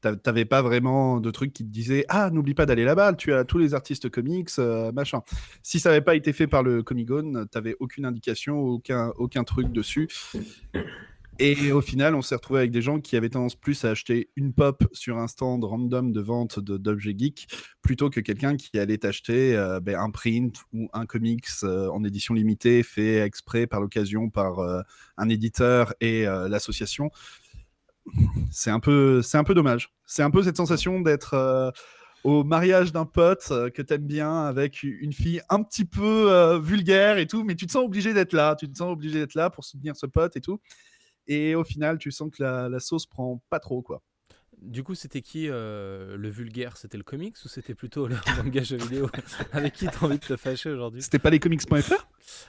[0.01, 3.33] T'a- T'avais pas vraiment de trucs qui te disaient Ah, n'oublie pas d'aller là-bas, tu
[3.33, 5.21] as tous les artistes comics, euh, machin.
[5.63, 9.71] Si ça n'avait pas été fait par le Comic-Con, t'avais aucune indication, aucun, aucun truc
[9.71, 10.09] dessus.
[11.39, 14.29] Et au final, on s'est retrouvé avec des gens qui avaient tendance plus à acheter
[14.35, 17.47] une pop sur un stand random de vente d'objets geeks
[17.81, 22.03] plutôt que quelqu'un qui allait t'acheter euh, ben, un print ou un comics euh, en
[22.03, 24.81] édition limitée fait exprès par l'occasion par euh,
[25.17, 27.09] un éditeur et l'association.
[28.51, 29.91] C'est un peu, c'est un peu dommage.
[30.05, 31.73] C'est un peu cette sensation d'être
[32.23, 37.17] au mariage d'un pote euh, que t'aimes bien avec une fille un petit peu vulgaire
[37.17, 38.55] et tout, mais tu te sens obligé d'être là.
[38.55, 40.59] Tu te sens obligé d'être là pour soutenir ce pote et tout.
[41.27, 44.01] Et au final, tu sens que la, la sauce prend pas trop, quoi.
[44.61, 46.77] Du coup, c'était qui euh, le vulgaire?
[46.77, 49.09] C'était le comics ou c'était plutôt le manga jeu vidéo?
[49.51, 51.01] Avec qui t'as envie de te fâcher aujourd'hui?
[51.01, 52.07] C'était pas les comics.fr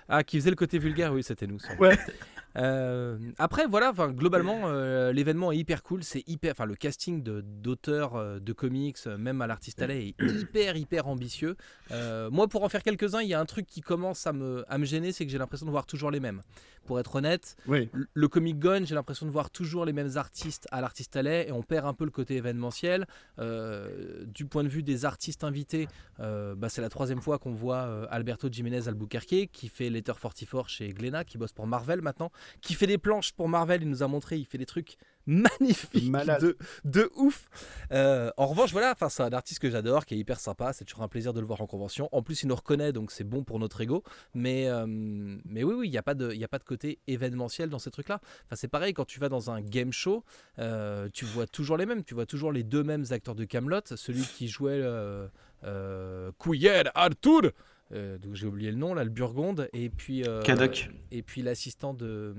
[0.08, 1.58] Ah, qui faisait le côté vulgaire, oui, c'était nous.
[1.78, 1.96] Ouais.
[2.56, 6.04] Euh, après, voilà, globalement, euh, l'événement est hyper cool.
[6.04, 11.08] C'est hyper, enfin, le casting d'auteurs euh, de comics, même à l'artiste est hyper, hyper
[11.08, 11.56] ambitieux.
[11.90, 14.64] Euh, moi, pour en faire quelques-uns, il y a un truc qui commence à me,
[14.68, 16.42] à me gêner, c'est que j'ai l'impression de voir toujours les mêmes.
[16.86, 17.88] Pour être honnête, Oui.
[17.92, 21.50] le- le Comic Gone, j'ai l'impression de voir toujours les mêmes artistes à l'artiste et
[21.50, 23.06] on perd un peu le côté événementiel.
[24.26, 28.48] Du point de vue des artistes invités, bah, c'est la troisième fois qu'on voit Alberto
[28.50, 32.86] Jiménez Albuquerque qui fait Letter 44 chez Glénat, qui bosse pour Marvel maintenant, qui fait
[32.86, 33.82] des planches pour Marvel.
[33.82, 34.96] Il nous a montré, il fait des trucs
[35.26, 36.40] magnifiques Malade.
[36.42, 37.46] de, de ouf.
[37.92, 40.72] Euh, en revanche, voilà, enfin, c'est un artiste que j'adore, qui est hyper sympa.
[40.72, 42.08] C'est toujours un plaisir de le voir en convention.
[42.12, 44.02] En plus, il nous reconnaît, donc c'est bon pour notre ego.
[44.34, 46.98] Mais, euh, mais oui, oui, il n'y a, pas de- y a pas de côté
[47.06, 48.20] événementiel dans ces trucs-là.
[48.46, 50.24] Enfin, c'est pareil, quand tu vas dans un game show,
[50.58, 52.04] euh, tu vois toujours les mêmes.
[52.04, 53.80] Tu vois toujours les deux mêmes acteurs de Camelot.
[53.96, 54.80] Celui qui jouait
[55.64, 57.52] euh, Couillère Arthur,
[57.92, 59.68] euh, donc j'ai oublié le nom, là, le Burgonde.
[59.72, 60.88] Et puis, euh, Cadoc.
[61.10, 62.34] et puis l'assistant de.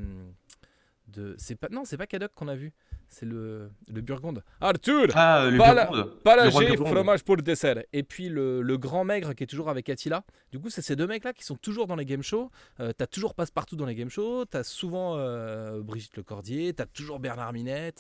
[1.08, 2.74] de c'est pas, non, c'est pas Cadoc qu'on a vu.
[3.08, 4.44] C'est le, le Burgonde.
[4.60, 6.20] Arthur Ah, le Pas la- Burgonde.
[6.24, 7.82] pas Le la fromage pour le dessert.
[7.94, 10.26] Et puis le, le grand maigre qui est toujours avec Attila.
[10.52, 12.50] Du coup, c'est ces deux mecs-là qui sont toujours dans les game shows.
[12.80, 14.46] Euh, t'as toujours passe-partout dans les game shows.
[14.46, 16.74] T'as souvent euh, Brigitte Lecordier.
[16.74, 17.94] T'as toujours Bernard Minet.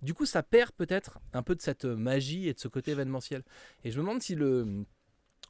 [0.00, 3.42] Du coup, ça perd peut-être un peu de cette magie et de ce côté événementiel.
[3.82, 4.84] Et je me demande si le,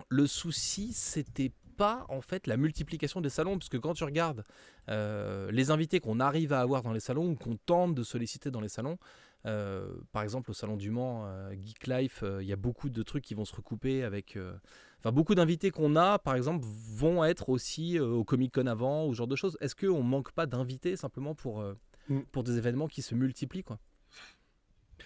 [0.09, 4.45] le souci, c'était pas en fait la multiplication des salons, puisque quand tu regardes
[4.89, 8.51] euh, les invités qu'on arrive à avoir dans les salons ou qu'on tente de solliciter
[8.51, 8.99] dans les salons,
[9.47, 12.91] euh, par exemple au salon du Mans, euh, Geek Life, euh, il y a beaucoup
[12.91, 14.37] de trucs qui vont se recouper avec.
[14.37, 14.55] euh,
[15.01, 19.05] Enfin, beaucoup d'invités qu'on a, par exemple, vont être aussi euh, au Comic Con avant
[19.07, 19.57] ou ce genre de choses.
[19.61, 21.75] Est-ce qu'on manque pas d'invités simplement pour, euh,
[22.09, 22.21] Mm.
[22.31, 23.79] pour des événements qui se multiplient quoi?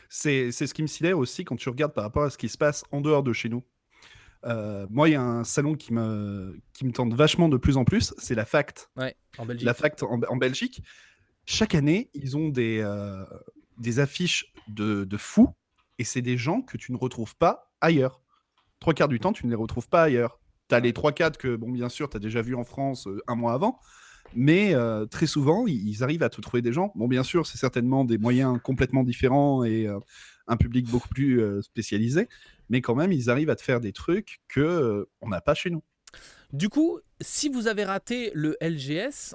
[0.08, 2.48] C'est c'est ce qui me sidère aussi quand tu regardes par rapport à ce qui
[2.48, 3.62] se passe en dehors de chez nous.
[4.46, 7.76] Euh, moi, il y a un salon qui me, qui me tente vachement de plus
[7.76, 8.90] en plus, c'est la FACT.
[8.96, 9.66] Ouais, en Belgique.
[9.66, 10.82] La FACT en, en Belgique.
[11.44, 13.24] Chaque année, ils ont des, euh,
[13.78, 15.50] des affiches de, de fous,
[15.98, 18.20] et c'est des gens que tu ne retrouves pas ailleurs.
[18.80, 20.40] Trois quarts du temps, tu ne les retrouves pas ailleurs.
[20.68, 23.06] Tu as les trois quatre que, bon, bien sûr, tu as déjà vu en France
[23.06, 23.80] euh, un mois avant,
[24.34, 26.92] mais euh, très souvent, ils, arrivent à te trouver des gens.
[26.94, 29.98] Bon, bien sûr, c'est certainement des moyens complètement différents et euh,
[30.46, 32.28] un public beaucoup plus euh, spécialisé,
[32.68, 35.54] mais quand même, ils arrivent à te faire des trucs que euh, on n'a pas
[35.54, 35.82] chez nous.
[36.52, 39.34] Du coup, si vous avez raté le LGS,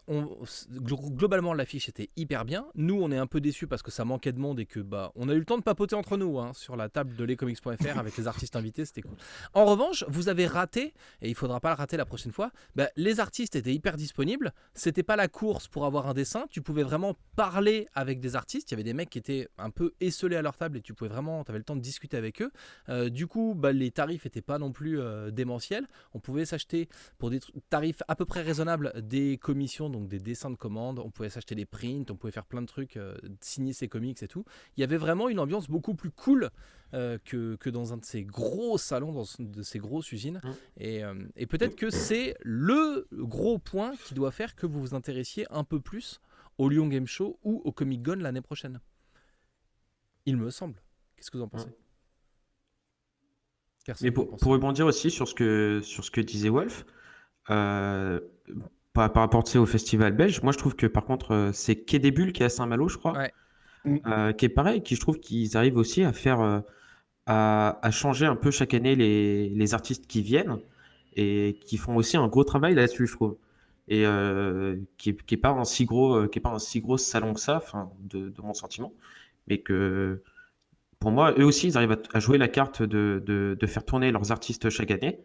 [0.70, 2.68] globalement l'affiche était hyper bien.
[2.76, 5.12] Nous, on est un peu déçus parce que ça manquait de monde et que bah,
[5.16, 7.98] on a eu le temps de papoter entre nous hein, sur la table de lescomics.fr
[7.98, 9.16] avec les artistes invités, c'était cool.
[9.54, 12.52] En revanche, vous avez raté et il faudra pas le rater la prochaine fois.
[12.76, 14.54] bah, les artistes étaient hyper disponibles.
[14.74, 16.46] C'était pas la course pour avoir un dessin.
[16.50, 18.72] Tu pouvais vraiment parler avec des artistes.
[18.72, 20.94] Il y avait des mecs qui étaient un peu esselés à leur table et tu
[20.94, 22.52] pouvais vraiment, avais le temps de discuter avec eux.
[22.90, 25.88] Euh, du coup, bah, les tarifs étaient pas non plus euh, démentiels.
[26.14, 30.20] On pouvait s'acheter pour des tr- tarifs à peu près raisonnables des commissions, donc des
[30.20, 31.00] dessins de commande.
[31.00, 34.22] On pouvait s'acheter des prints, on pouvait faire plein de trucs, euh, signer ses comics
[34.22, 34.44] et tout.
[34.76, 36.50] Il y avait vraiment une ambiance beaucoup plus cool
[36.94, 40.42] euh, que, que dans un de ces gros salons, dans une de ces grosses usines.
[40.44, 40.50] Mm.
[40.78, 44.94] Et, euh, et peut-être que c'est le gros point qui doit faire que vous vous
[44.94, 46.20] intéressiez un peu plus
[46.58, 48.82] au Lyon Game Show ou au Comic Con l'année prochaine.
[50.26, 50.76] Il me semble.
[51.16, 51.70] Qu'est-ce que vous en pensez?
[53.86, 56.86] Personne Mais pour, pour rebondir aussi sur ce que, sur ce que disait Wolf,
[58.94, 61.52] par, par rapport tu sais, au festival belge, moi je trouve que par contre euh,
[61.54, 63.32] c'est Quai des Bulles qui est à Saint-Malo, je crois, Ouais.
[64.08, 66.62] euh, qui est pareil, qui je trouve qu'ils arrivent aussi à faire, euh,
[67.28, 70.60] à, à changer un peu chaque année les, les artistes qui viennent
[71.16, 73.38] et qui font aussi un gros travail là-dessus, je trouve.
[73.90, 76.60] Et euh, qui est, qui est pas un si gros, euh, qui est pas un
[76.60, 78.94] si gros salon que ça, enfin, de, de mon sentiment,
[79.48, 80.24] mais que
[81.00, 83.86] pour moi, eux aussi, ils arrivent à, à jouer la carte de, de, de faire
[83.86, 85.22] tourner leurs artistes chaque année.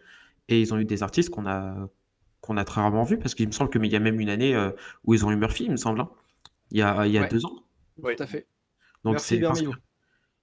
[0.49, 1.89] Et ils ont eu des artistes qu'on a,
[2.47, 4.55] qu'on a très rarement vus, parce qu'il me semble qu'il y a même une année
[4.55, 4.71] euh,
[5.05, 6.09] où ils ont eu Murphy, il me semble, hein,
[6.71, 7.29] il y a, il y a Ouais.
[7.29, 7.53] deux ans.
[8.03, 8.47] Tout à fait.
[9.05, 9.41] Donc c'est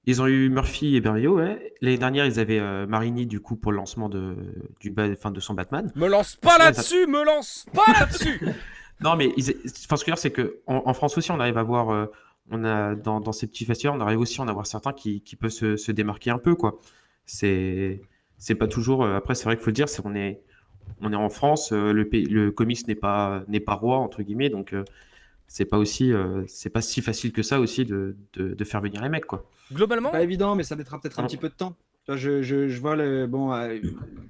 [0.06, 1.74] Ils ont eu Murphy et Bermeo, ouais.
[1.82, 4.36] L'année dernière, ils avaient euh, Marini, du coup, pour le lancement de,
[4.82, 5.92] du, enfin, de son Batman.
[5.96, 8.40] Me lance pas Là, là-dessus, me lance pas là-dessus
[9.02, 11.40] Non, mais ils- enfin, ce que je veux dire, c'est que en, France aussi, on
[11.40, 12.06] arrive à voir, euh,
[12.52, 15.22] on a dans, dans ces petits festivals, on arrive aussi à en avoir certains qui,
[15.22, 16.80] qui peuvent se, se démarquer un peu, quoi.
[17.26, 18.02] C'est,
[18.38, 19.04] c'est pas toujours.
[19.04, 20.42] euh, après, c'est vrai qu'il faut le dire, c'est qu'on est,
[21.02, 24.24] on est en France, euh, le, pays- le comics n'est pas, n'est pas roi entre
[24.24, 24.84] guillemets, donc euh,
[25.48, 28.82] c'est pas aussi, euh, c'est pas si facile que ça aussi de, de, de faire
[28.82, 29.50] venir les mecs, quoi.
[29.72, 31.76] Globalement, Pas évident, mais ça mettra peut-être un petit peu de temps.
[32.10, 33.80] Je, je, je vois le bon euh,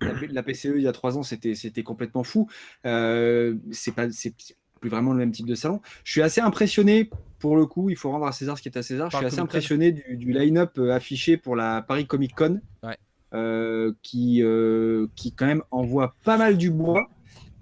[0.02, 2.48] la, la PCE il y a trois ans c'était c'était complètement fou.
[2.86, 4.36] Euh, c'est pas c'est
[4.80, 5.82] plus vraiment le même type de salon.
[6.04, 7.90] Je suis assez impressionné pour le coup.
[7.90, 9.10] Il faut rendre à César ce qui est à César.
[9.10, 12.98] Je suis assez impressionné du, du line-up affiché pour la Paris Comic Con, Ouais.
[13.34, 17.08] Euh, qui euh, qui quand même envoie pas mal du bois.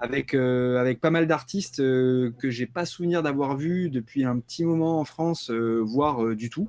[0.03, 4.39] avec, euh, avec pas mal d'artistes euh, que j'ai pas souvenir d'avoir vu depuis un
[4.39, 6.67] petit moment en France, voire du tout.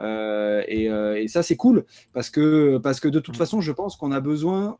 [0.00, 4.12] Et, et ça, c'est cool parce que, parce que de toute façon, je pense qu'on
[4.12, 4.78] a besoin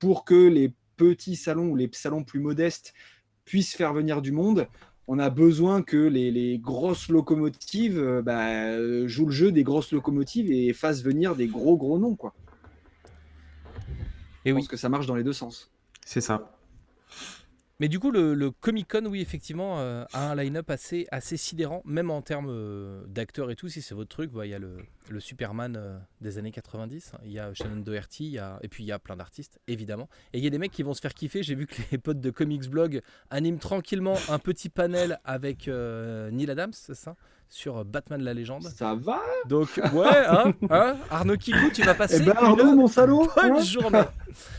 [0.00, 2.92] pour que les petits salons ou les salons plus modestes
[3.44, 4.66] puissent faire venir du monde.
[5.06, 10.50] On a besoin que les, les grosses locomotives bah, jouent le jeu des grosses locomotives
[10.50, 12.16] et fassent venir des gros gros noms.
[12.16, 12.34] Quoi.
[14.44, 14.60] Et Je oui.
[14.60, 15.70] pense que ça marche dans les deux sens.
[16.04, 16.56] C'est ça.
[17.82, 21.36] Mais du coup, le, le Comic Con, oui, effectivement, euh, a un line-up assez, assez
[21.36, 23.68] sidérant, même en termes euh, d'acteurs et tout.
[23.68, 24.76] Si c'est votre truc, bah, il y a le,
[25.08, 28.68] le Superman euh, des années 90, il y a Shannon Doherty, il y a- et
[28.68, 30.08] puis il y a plein d'artistes, évidemment.
[30.32, 31.42] Et il y a des mecs qui vont se faire kiffer.
[31.42, 36.48] J'ai vu que les potes de Comics Blog animent tranquillement un petit panel avec Neil
[36.52, 37.16] Adams, c'est ça
[37.48, 38.62] Sur Batman la légende.
[38.62, 39.20] Ça va?
[39.48, 43.28] Donc, ouais, hein, hein Arnaud Kikou, tu vas passer Eh ben une Arnaud, mon salaud
[43.34, 43.60] bonne hein?
[43.62, 44.02] journée.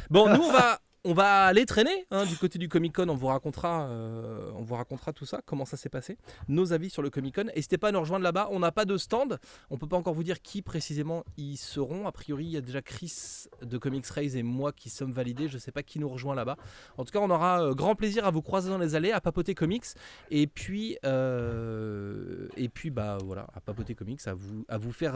[0.09, 3.09] Bon, nous on va on va aller traîner hein, du côté du Comic Con.
[3.09, 6.89] On vous racontera, euh, on vous racontera tout ça, comment ça s'est passé, nos avis
[6.89, 7.43] sur le Comic Con.
[7.55, 8.47] N'hésitez pas à nous rejoindre là-bas.
[8.51, 9.37] On n'a pas de stand.
[9.69, 12.07] On peut pas encore vous dire qui précisément y seront.
[12.07, 15.49] A priori, il y a déjà Chris de Comics Raise et moi qui sommes validés.
[15.49, 16.55] Je sais pas qui nous rejoint là-bas.
[16.97, 19.19] En tout cas, on aura euh, grand plaisir à vous croiser dans les allées, à
[19.19, 19.85] papoter comics
[20.31, 25.15] et puis euh, et puis bah voilà, à papoter comics, à vous à vous faire,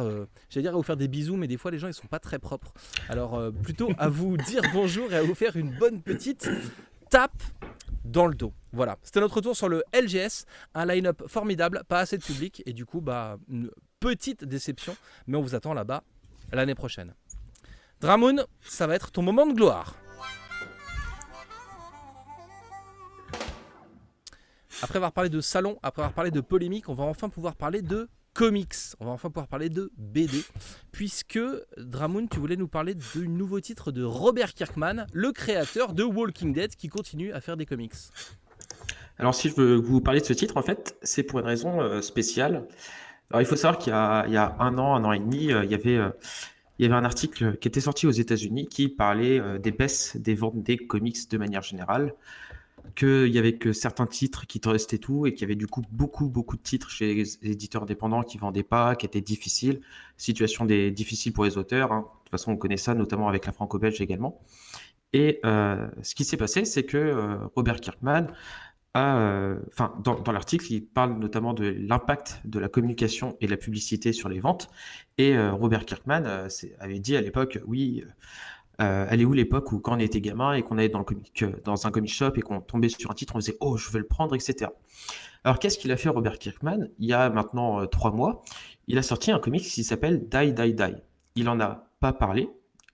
[0.50, 2.20] j'allais dire à vous faire des bisous, mais des fois les gens ils sont pas
[2.20, 2.74] très propres.
[3.08, 6.50] Alors plutôt à vous dire bonjour et à vous faire une bonne petite
[7.10, 7.44] tape
[8.04, 8.54] dans le dos.
[8.72, 12.74] Voilà, c'était notre tour sur le LGS, un line-up formidable, pas assez de public et
[12.74, 16.04] du coup bah une petite déception, mais on vous attend là-bas
[16.52, 17.14] l'année prochaine.
[18.00, 19.96] Dramoun, ça va être ton moment de gloire.
[24.84, 27.82] Après avoir parlé de salon, après avoir parlé de polémique, on va enfin pouvoir parler
[27.82, 28.08] de
[28.38, 28.76] comics.
[29.00, 30.44] On va enfin pouvoir parler de BD.
[30.92, 31.40] Puisque,
[31.78, 36.54] Dramoun, tu voulais nous parler du nouveau titre de Robert Kirkman, le créateur de Walking
[36.54, 37.96] Dead, qui continue à faire des comics.
[39.18, 41.82] Alors, si je veux vous parler de ce titre, en fait, c'est pour une raison
[41.82, 42.68] euh, spéciale.
[43.32, 45.72] Alors, il faut savoir qu'il y a, un an, un an et demi, euh, il
[45.72, 46.10] y avait, euh,
[46.78, 50.36] il y avait un article qui était sorti aux États-Unis qui parlait des baisses des
[50.36, 52.14] ventes des comics de manière générale,
[52.98, 55.68] qu'il y avait que certains titres qui te restaient tout et qu'il y avait du
[55.68, 59.82] coup beaucoup, beaucoup de titres chez les éditeurs indépendants qui vendaient pas, qui étaient difficiles,
[60.18, 61.92] situation difficile pour les auteurs.
[61.92, 62.02] hein.
[62.02, 64.42] De toute façon, on connaît ça, notamment avec la franco-belge également.
[65.14, 68.28] Et euh, ce qui s'est passé, c'est que euh, Robert Kirkman
[68.96, 69.60] a, euh,
[70.04, 74.12] dans, dans l'article, il parle notamment de l'impact de la communication et de la publicité
[74.12, 74.70] sur les ventes.
[75.20, 76.48] Et Robert Kirkman
[76.80, 78.04] avait dit à l'époque, oui,
[78.80, 81.76] euh, elle est où l'époque où quand on était gamin et qu'on allait dans, euh,
[81.84, 84.08] un comic shop et qu'on tombait sur un titre, on disait, oh, je veux le
[84.08, 84.72] prendre, etc.
[85.44, 86.88] Alors, qu'est-ce qu'il a fait Robert Kirkman?
[87.00, 88.44] Il y a maintenant euh, trois mois,
[88.88, 90.96] il a sorti un comic qui s'appelle Die, Die, Die.
[91.36, 92.50] Il en a pas parlé,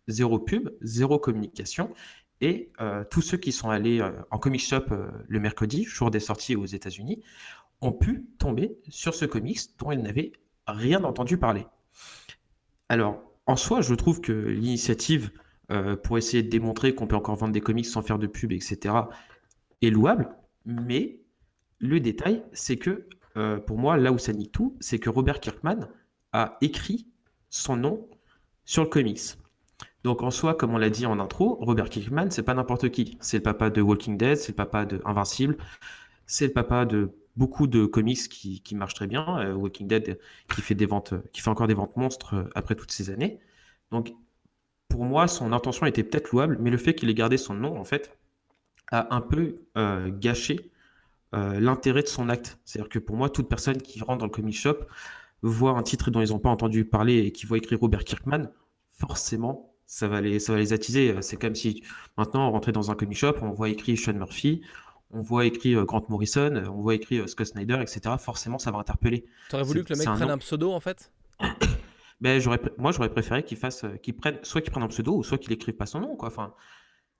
[0.07, 1.93] zéro pub, zéro communication.
[2.41, 4.85] Et euh, tous ceux qui sont allés en comic shop
[5.27, 7.21] le mercredi, jour des sorties aux États-Unis,
[7.79, 10.33] ont pu tomber sur ce comics dont ils n'avaient
[10.67, 11.65] rien entendu parler.
[12.89, 15.31] Alors, en soi, je trouve que l'initiative
[15.71, 18.51] euh, pour essayer de démontrer qu'on peut encore vendre des comics sans faire de pub,
[18.51, 18.95] etc.,
[19.81, 20.29] est louable,
[20.65, 21.19] mais
[21.79, 23.07] le détail, c'est que
[23.37, 25.89] euh, pour moi, là où ça nique tout, c'est que Robert Kirkman
[26.31, 27.07] a écrit
[27.49, 28.07] son nom
[28.65, 29.37] sur le comics.
[30.03, 33.17] Donc en soi, comme on l'a dit en intro, Robert Kirkman, c'est pas n'importe qui.
[33.21, 35.57] C'est le papa de Walking Dead, c'est le papa de Invincible,
[36.25, 39.39] c'est le papa de beaucoup de comics qui, marchent très bien.
[39.39, 40.19] Euh, Walking Dead
[40.53, 43.39] qui fait des ventes, qui fait encore des ventes monstres après toutes ces années.
[43.91, 44.13] Donc
[44.93, 47.79] pour moi, son intention était peut-être louable, mais le fait qu'il ait gardé son nom,
[47.79, 48.15] en fait,
[48.91, 50.69] a un peu euh, gâché
[51.33, 52.59] euh, l'intérêt de son acte.
[52.63, 54.77] C'est-à-dire que pour moi, toute personne qui rentre dans le comic shop
[55.41, 58.51] voit un titre dont ils n'ont pas entendu parler et qui voit écrit Robert Kirkman,
[58.91, 61.15] forcément, ça va les, ça va les attiser.
[61.21, 61.81] C'est comme si
[62.15, 64.61] maintenant on rentrait dans un comic shop, on voit écrit Sean Murphy,
[65.09, 68.15] on voit écrit euh, Grant Morrison, on voit écrit Scott Snyder, etc.
[68.19, 69.25] Forcément, ça va interpeller.
[69.49, 71.11] T'aurais voulu que le mec un prenne un pseudo en fait?
[72.23, 75.17] Ben, j'aurais, moi, j'aurais préféré qu'il fasse, euh, qu'il prenne, soit qu'il prenne un pseudo,
[75.17, 76.29] ou soit qu'il écrive pas son nom, quoi.
[76.29, 76.53] Enfin,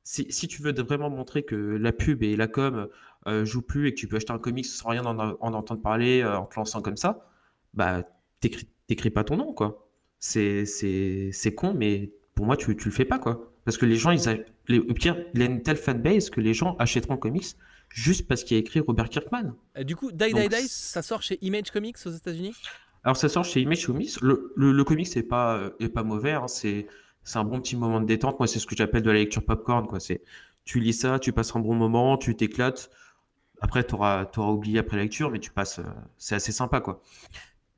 [0.05, 2.87] si, si tu veux vraiment montrer que la pub et la com
[3.27, 5.81] euh, jouent plus et que tu peux acheter un comics sans rien en, en entendre
[5.81, 7.29] parler, euh, en te lançant comme ça,
[7.73, 8.03] bah,
[8.39, 9.89] t'écris, t'écris pas ton nom, quoi.
[10.19, 13.51] C'est, c'est, c'est con, mais pour moi, tu, tu le fais pas, quoi.
[13.65, 14.37] Parce que les gens, ils a,
[14.69, 17.57] les, au pire, il a une telle fanbase que les gens achèteront le comics
[17.89, 19.53] juste parce qu'il y a écrit Robert Kirkman.
[19.75, 22.55] Et Du coup, Die Die Donc, Die, ça sort chez Image Comics aux États-Unis?
[23.03, 24.19] Alors ça sort chez Image Comics.
[24.21, 26.31] Le, le, le comics n'est pas, pas mauvais.
[26.33, 26.47] hein.
[26.47, 26.87] C'est,
[27.23, 28.39] c'est un bon petit moment de détente.
[28.39, 29.87] Moi, c'est ce que j'appelle de la lecture popcorn.
[29.87, 29.99] Quoi.
[29.99, 30.21] C'est,
[30.65, 32.89] tu lis ça, tu passes un bon moment, tu t'éclates.
[33.61, 35.79] Après, tu auras, oublié après la lecture, mais tu passes.
[35.79, 35.83] euh,
[36.17, 36.81] c'est assez sympa.
[36.81, 37.01] Quoi.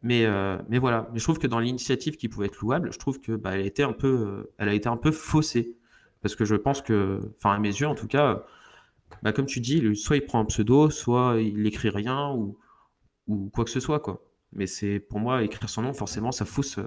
[0.04, 1.10] Mais, euh, mais voilà.
[1.14, 3.62] Mais je trouve que dans l'initiative qui pouvait être louable, je trouve que bah, elle,
[3.62, 5.78] a été un peu, euh, elle a été un peu faussée.
[6.22, 8.46] Parce que je pense que, enfin à mes yeux en tout cas,
[9.24, 12.58] bah, comme tu dis, soit il prend un pseudo, soit il écrit rien ou,
[13.28, 14.00] ou quoi que ce soit.
[14.00, 14.24] Quoi.
[14.56, 16.80] Mais c'est pour moi, écrire son nom, forcément, ça fausse,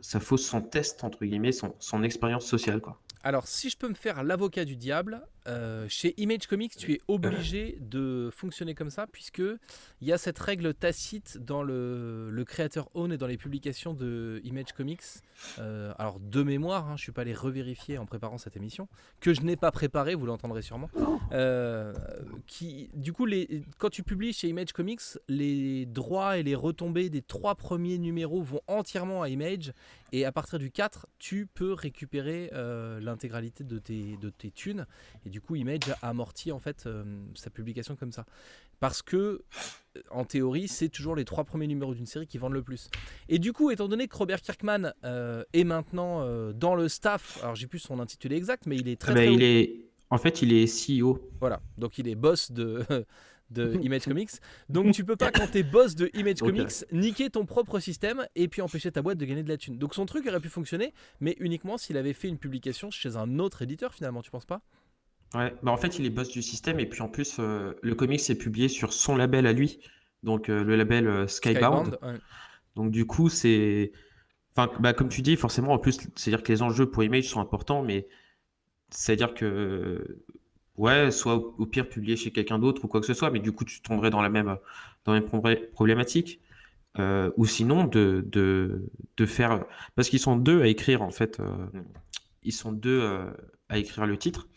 [0.00, 2.80] ça fausse son test, entre guillemets, son, son expérience sociale.
[2.80, 3.00] Quoi.
[3.24, 7.00] Alors, si je peux me faire l'avocat du diable, euh, chez Image Comics, tu es
[7.08, 9.42] obligé de fonctionner comme ça, puisque
[10.00, 14.40] il y a cette règle tacite dans le, créateur own et dans les publications de
[14.44, 15.02] Image Comics.
[15.58, 18.88] Euh, alors, de mémoire, hein, je suis pas allé revérifier en préparant cette émission,
[19.20, 20.90] que je n'ai pas préparé, vous l'entendrez sûrement.
[21.32, 21.92] Euh,
[22.94, 23.26] du coup,
[23.78, 28.42] quand tu publies chez Image Comics, les droits et les retombées des trois premiers numéros
[28.42, 29.72] vont entièrement à Image,
[30.12, 32.50] et à partir du 4, tu peux récupérer
[33.00, 34.86] l'intégralité de tes, de thunes.
[35.40, 38.24] Coup, Image a amorti en fait euh, sa publication comme ça.
[38.80, 42.52] Parce que, euh, en théorie, c'est toujours les trois premiers numéros d'une série qui vendent
[42.52, 42.88] le plus.
[43.28, 47.54] Et du coup, étant donné que Robert Kirkman euh, est maintenant dans le staff, alors
[47.54, 49.82] j'ai plus son intitulé exact, mais il est très, ah bah, très il est...
[50.08, 51.18] En fait, il est CEO.
[51.40, 52.84] Voilà, donc il est boss de,
[53.50, 54.30] de Image Comics.
[54.68, 56.38] Donc tu peux pas, quand t'es boss de Image.
[56.38, 59.78] Comics, niquer ton propre système et puis empêcher ta boîte de gagner de la thune.
[59.78, 63.38] Donc son truc aurait pu fonctionner, mais uniquement s'il avait fait une publication chez un
[63.38, 64.60] autre éditeur finalement, tu penses pas?
[65.34, 67.94] Ouais, bah en fait, il est boss du système et puis en plus, euh, le
[67.94, 69.80] comics est publié sur son label à lui,
[70.22, 71.86] donc euh, le label euh, Skybound.
[71.86, 72.18] Skybound, ouais.
[72.74, 73.92] Donc du coup, c'est,
[74.56, 77.40] enfin, bah, comme tu dis, forcément, en plus, c'est-à-dire que les enjeux pour Image sont
[77.40, 78.08] importants, mais
[78.90, 80.22] c'est-à-dire que,
[80.76, 83.40] ouais, soit au au pire publié chez quelqu'un d'autre ou quoi que ce soit, mais
[83.40, 84.56] du coup, tu tomberais dans la même,
[85.04, 86.40] dans la même problé- problématique.
[87.36, 89.66] Ou sinon, de, de, de faire,
[89.96, 91.42] parce qu'ils sont deux à écrire en fait,
[92.42, 93.02] ils sont deux
[93.68, 94.48] à écrire le titre.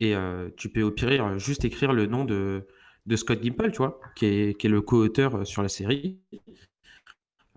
[0.00, 2.66] Et euh, tu peux au pire euh, juste écrire le nom de,
[3.06, 6.20] de Scott Gimple, tu vois, qui est, qui est le co-auteur euh, sur la série.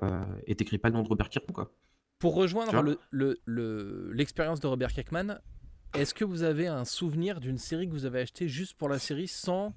[0.03, 1.71] Euh, et t'écris pas le nom de Robert Kirkman, quoi.
[2.19, 2.83] Pour rejoindre Tu vois?
[2.83, 5.39] le- le- le- l'expérience de Robert Kirkman,
[5.93, 8.99] est-ce que vous avez un souvenir d'une série que vous avez achetée juste pour la
[8.99, 9.73] série sans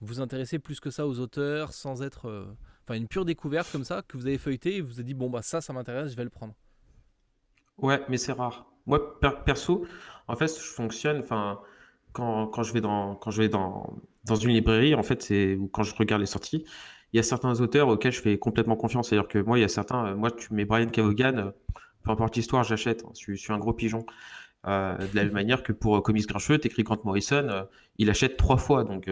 [0.00, 2.28] vous intéresser plus que ça aux auteurs, sans être.
[2.28, 2.46] euh,
[2.86, 5.30] Enfin, une pure découverte comme ça, que vous avez feuilleté et vous êtes dit, bon,
[5.30, 6.54] bah ça, ça m'intéresse, je vais le prendre?
[7.78, 8.66] Ouais, mais c'est rare.
[8.86, 9.86] Moi, per- perso,
[10.28, 11.60] en fait, je fonctionne, enfin,
[12.14, 13.92] quand, quand je vais dans, quand je vais dans,
[14.24, 16.64] dans une librairie, en fait, c'est, ou quand je regarde les sorties,
[17.12, 19.10] il y a certains auteurs auxquels je fais complètement confiance.
[19.10, 21.50] C'est-à-dire que moi, il y a certains, euh, moi, tu mets Brian Kevogan, euh,
[22.02, 23.04] peu importe l'histoire, j'achète.
[23.04, 23.10] hein.
[23.12, 24.06] Je suis, je suis un gros pigeon.
[24.66, 27.64] Euh, de la même manière que pour euh, Comics Grincheux, t'écris Grant Morrison, euh,
[27.98, 29.10] il achète trois fois, donc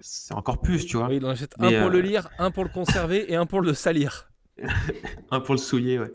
[0.00, 1.08] c'est encore plus, tu vois.
[1.08, 3.44] Oui, il en achète Mais, un pour le lire, un pour le conserver et un
[3.44, 4.29] pour le salir.
[5.30, 6.12] Un pour le souiller, ouais.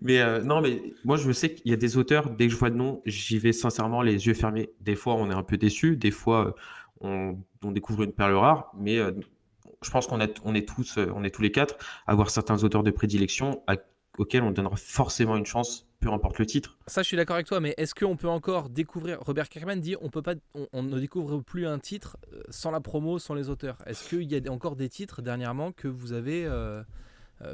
[0.00, 2.58] Mais euh, non, mais moi, je sais qu'il y a des auteurs, dès que je
[2.58, 4.70] vois le nom, j'y vais sincèrement les yeux fermés.
[4.80, 6.56] Des fois, on est un peu déçu, des fois,
[7.02, 7.32] euh,
[7.62, 9.12] on, découvre une perle rare, mais euh,
[9.82, 11.76] je pense qu'on est tous, on est tous les quatre,
[12.06, 13.62] à avoir certains auteurs de prédilection
[14.18, 16.78] auxquels on donnera forcément une chance, peu importe le titre.
[16.86, 19.94] Ça, je suis d'accord avec toi, mais est-ce qu'on peut encore découvrir Robert Kirkman dit
[20.00, 22.16] on ne découvre plus un titre
[22.48, 23.76] sans la promo, sans les auteurs.
[23.84, 26.48] Est-ce qu'il y a encore des titres dernièrement que vous avez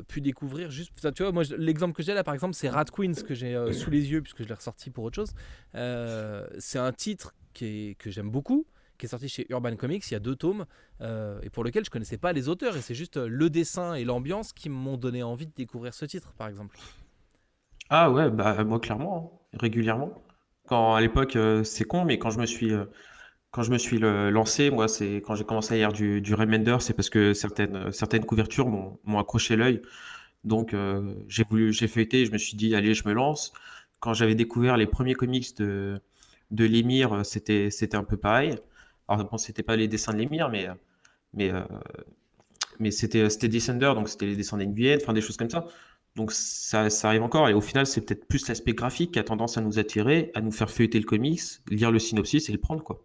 [0.09, 3.14] pu découvrir juste Tu vois, moi, l'exemple que j'ai là, par exemple, c'est Rat Queens
[3.26, 5.33] que j'ai euh, sous les yeux puisque je l'ai ressorti pour autre chose.
[5.74, 8.66] Euh, c'est un titre qui est, que j'aime beaucoup,
[8.99, 10.09] qui est sorti chez Urban Comics.
[10.11, 10.66] Il y a deux tomes
[11.01, 13.95] euh, et pour lequel je connaissais pas les auteurs et c'est juste euh, le dessin
[13.95, 16.78] et l'ambiance qui m'ont donné envie de découvrir ce titre, par exemple.
[17.91, 20.22] Ah ouais, bah moi clairement, hein, régulièrement.
[20.66, 22.85] Quand à l'époque, euh, c'est con, mais quand je me suis, euh,
[23.53, 26.79] quand je me suis lancé, moi, c'est quand j'ai commencé à lire du, du Remender,
[26.81, 29.83] c'est parce que certaines, certaines couvertures m'ont accroché l'œil.
[30.45, 33.53] Donc euh, j'ai voulu, j'ai feuilleté, et je me suis dit, allez, je me lance.
[34.01, 36.01] Quand j'avais découvert les premiers comics de,
[36.51, 38.55] de euh, c'était, un peu pareil.
[39.09, 40.69] Alors bon, c'était pas les dessins de Lemire, mais,
[41.35, 41.63] mais, euh,
[42.79, 45.67] mais c'était, c'était Descender, donc c'était les dessins d'NBN, enfin des choses comme ça.
[46.17, 49.25] Donc ça, ça arrive encore, et au final, c'est peut-être plus l'aspect graphique qui a
[49.25, 52.59] tendance à nous attirer, à nous faire feuilleter le comics, lire le synopsis et le
[52.59, 53.05] prendre, quoi.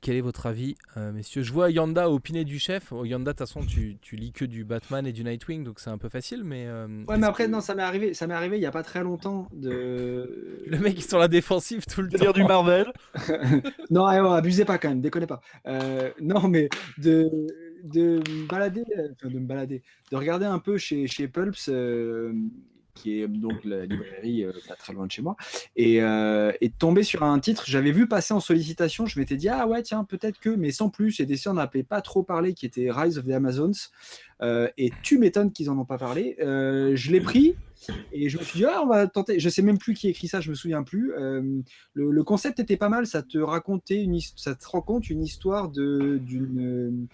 [0.00, 1.42] Quel est votre avis, euh, messieurs?
[1.42, 2.92] Je vois Yanda opiner du chef.
[2.92, 5.80] Oh, Yanda, de toute façon, tu, tu lis que du Batman et du Nightwing, donc
[5.80, 6.66] c'est un peu facile, mais...
[6.68, 8.70] euh, Ouais, mais après, que- non, ça m'est arrivé, ça m'est arrivé il y a
[8.70, 10.62] pas très longtemps de.
[10.66, 12.30] Le mec, il est sur la défensive tout le temps.
[12.32, 12.86] du Marvel?
[13.90, 15.40] non, eh, ouais, abusez pas quand même, déconnez pas.
[15.66, 16.68] Euh, non, mais
[16.98, 17.28] de,
[17.82, 19.82] de me balader, enfin, de me balader,
[20.12, 22.32] de regarder un peu chez, chez Pulps, euh,
[22.98, 25.36] qui est donc la librairie euh, pas très loin de chez moi,
[25.76, 27.64] et, euh, tomber sur un titre.
[27.66, 30.90] J'avais vu passer en sollicitation, je m'étais dit, ah ouais, tiens, peut-être que, mais sans
[30.90, 33.72] plus, et des on n'avait pas trop parlé, qui était Rise of the Amazons.
[34.40, 36.36] Euh, et tu m'étonnes qu'ils en ont pas parlé.
[36.40, 37.56] Euh, je l'ai pris
[38.12, 39.40] et je me suis dit, ah, on va tenter.
[39.40, 41.12] Je sais même plus qui écrit ça, je me souviens plus.
[41.94, 47.08] Le, concept était pas mal, ça te racontait une, ça te raconte une histoire d'une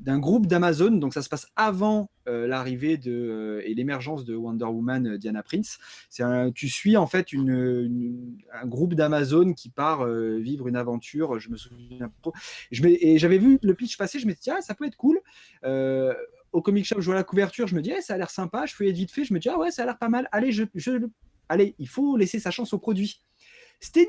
[0.00, 0.92] d'un groupe d'Amazon.
[0.92, 5.18] Donc ça se passe avant euh, l'arrivée de euh, et l'émergence de Wonder Woman euh,
[5.18, 5.78] Diana Prince.
[6.08, 6.24] C'est
[6.54, 11.38] tu suis en fait une, un groupe d'Amazon qui part vivre une aventure.
[11.38, 12.30] Je me souviens pas.
[12.70, 14.18] Je et j'avais vu le pitch passer.
[14.18, 15.20] Je me dit ah, ça peut être cool.
[16.52, 18.66] au comic shop, je vois la couverture, je me dis eh, ça a l'air sympa.
[18.66, 20.28] Je fais vite fait, je me dis ah ouais ça a l'air pas mal.
[20.32, 20.92] Allez je, je
[21.48, 23.22] allez il faut laisser sa chance au produit.
[23.82, 24.08] C'était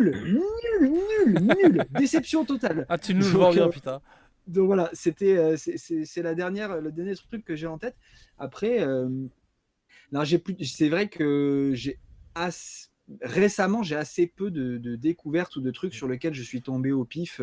[0.00, 2.86] nul, nul, nul, nul, déception totale.
[2.88, 4.00] Ah tu nous le vends bien putain
[4.46, 7.96] donc voilà, c'était euh, c'est la dernière le dernier truc que j'ai en tête.
[8.38, 9.08] Après, euh,
[10.24, 10.56] j'ai plus.
[10.64, 11.98] C'est vrai que j'ai
[13.20, 17.04] récemment j'ai assez peu de, découvertes ou de trucs sur lesquels je suis tombé au
[17.04, 17.40] pif.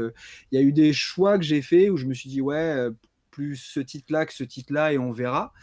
[0.51, 2.55] Il y a eu des choix que j'ai fait où je me suis dit ouais
[2.55, 2.91] euh,
[3.31, 5.53] plus ce titre-là que ce titre-là et on verra.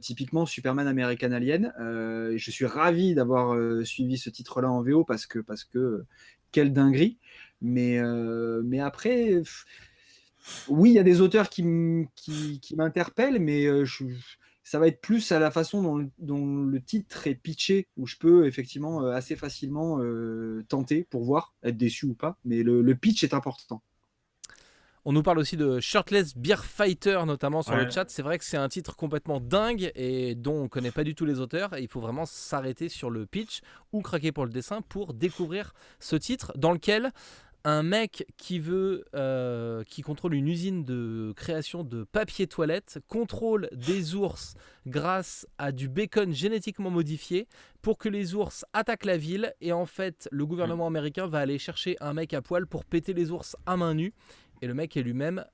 [0.00, 1.72] typiquement Superman American Alien.
[1.78, 3.56] je suis ravi d'avoir
[3.86, 6.04] suivi ce titre-là en VO parce que parce que
[6.50, 7.18] quelle dinguerie.
[7.60, 8.00] Mais
[8.64, 9.42] mais après
[10.68, 13.84] oui, il y a des auteurs qui, m'interpellent, mais euh,
[14.62, 18.46] ça va être plus à la façon dont, le titre est pitché, où je peux
[18.46, 23.24] effectivement euh, assez facilement euh, tenter pour voir, être déçu ou pas, mais le, pitch
[23.24, 23.82] est important.
[25.04, 28.08] On nous parle aussi de Shirtless Beer Fighter, notamment sur le chat.
[28.08, 31.16] C'est vrai que c'est un titre complètement dingue et dont on ne connaît pas du
[31.16, 31.76] tout les auteurs.
[31.76, 33.62] il faut vraiment s'arrêter sur le pitch
[33.92, 37.10] ou craquer pour le dessin pour découvrir ce titre dans lequel
[37.64, 43.68] un mec qui veut, euh, qui contrôle une usine de création de papier toilette, contrôle
[43.72, 44.54] des ours
[44.86, 47.46] grâce à du bacon génétiquement modifié
[47.80, 49.54] pour que les ours attaquent la ville.
[49.60, 53.12] Et en fait, le gouvernement américain va aller chercher un mec à poil pour péter
[53.12, 54.12] les ours à main nue.
[54.60, 55.44] Et le mec est lui-même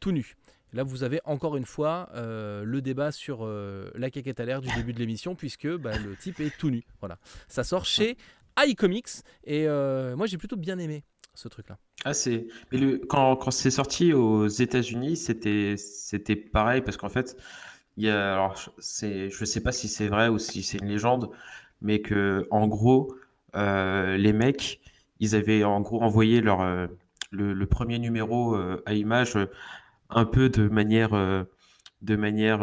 [0.00, 0.36] tout nu.
[0.74, 4.60] Là, vous avez encore une fois euh, le débat sur euh, la caquette à l'air
[4.60, 6.84] du début de l'émission, puisque bah, le type est tout nu.
[7.00, 7.18] Voilà.
[7.46, 8.16] Ça sort chez
[8.58, 11.04] iComics, et moi j'ai plutôt bien aimé
[11.38, 11.78] ce truc-là.
[12.04, 12.48] Ah, c'est.
[12.72, 12.98] Mais le...
[12.98, 17.36] quand, quand c'est sorti aux États-Unis, c'était c'était pareil parce qu'en fait,
[17.96, 18.32] il y a.
[18.34, 19.30] Alors, c'est...
[19.30, 21.30] je sais pas si c'est vrai ou si c'est une légende,
[21.80, 23.14] mais que en gros,
[23.54, 24.80] euh, les mecs,
[25.20, 26.88] ils avaient en gros envoyé leur euh,
[27.30, 29.38] le, premier numéro euh, à image
[30.10, 31.10] un peu de manière
[32.02, 32.62] de manière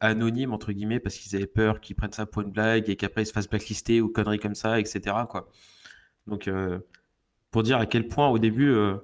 [0.00, 3.22] anonyme entre guillemets parce qu'ils avaient peur qu'ils prennent ça pour une blague et qu'après
[3.22, 5.16] ils se fassent blacklister ou conneries comme ça, etc.
[5.28, 5.48] Quoi.
[6.26, 6.48] Donc
[7.56, 8.98] pour dire à quel point au début, euh,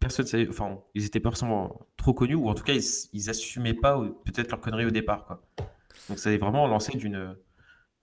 [0.00, 3.28] personne savait, enfin, ils étaient pas forcément trop connus, ou en tout cas, ils, ils
[3.28, 5.26] assumaient pas peut-être leur connerie au départ.
[5.26, 5.42] Quoi.
[6.08, 7.36] Donc ça est vraiment lancé d'une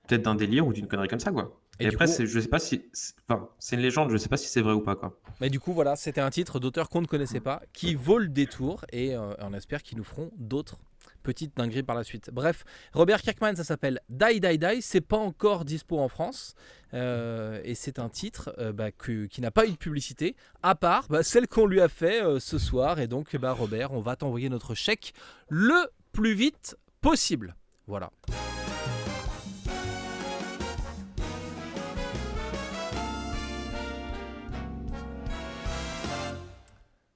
[0.08, 1.32] peut-être d'un délire ou d'une connerie comme ça.
[1.32, 1.60] Quoi.
[1.80, 2.86] Et, après, je sais pas si.
[3.28, 4.96] Enfin, c'est une légende, je sais pas si c'est vrai ou pas.
[4.96, 5.20] Quoi.
[5.42, 8.28] Mais du coup, voilà, c'était un titre d'auteur qu'on ne connaissait pas, qui vaut le
[8.28, 10.78] détour, et euh, on espère qu'ils nous feront d'autres
[11.26, 12.30] petite dinguerie par la suite.
[12.32, 12.64] Bref,
[12.94, 14.82] Robert Kirkman, ça s'appelle Die Die Die.
[14.82, 16.56] C'est pas encore dispo en France.
[16.94, 21.08] Euh, et c'est un titre euh, bah, qui n'a pas eu de publicité, à part
[21.10, 23.00] bah, celle qu'on lui a fait euh, ce soir.
[23.00, 25.14] Et donc, bah, Robert, on va t'envoyer notre chèque
[25.50, 27.56] le plus vite possible.
[27.88, 28.12] Voilà.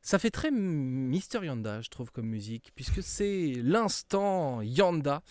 [0.09, 5.21] Ça fait très Mister Yanda, je trouve, comme musique, puisque c'est l'instant Yanda.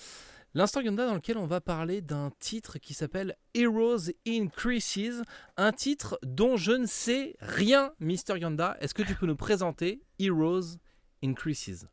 [0.54, 5.24] L'instant Yanda dans lequel on va parler d'un titre qui s'appelle Heroes Increases,
[5.56, 8.76] un titre dont je ne sais rien, Mister Yanda.
[8.78, 10.76] Est-ce que tu peux nous présenter Heroes
[11.24, 11.88] Increases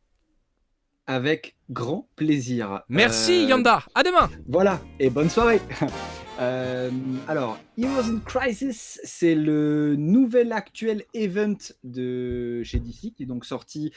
[1.06, 2.82] Avec grand plaisir.
[2.88, 5.60] Merci euh, Yanda, à demain Voilà, et bonne soirée
[6.38, 6.90] Euh,
[7.28, 13.46] alors, Heroes in Crisis, c'est le nouvel actuel event de chez DC qui est donc
[13.46, 13.92] sorti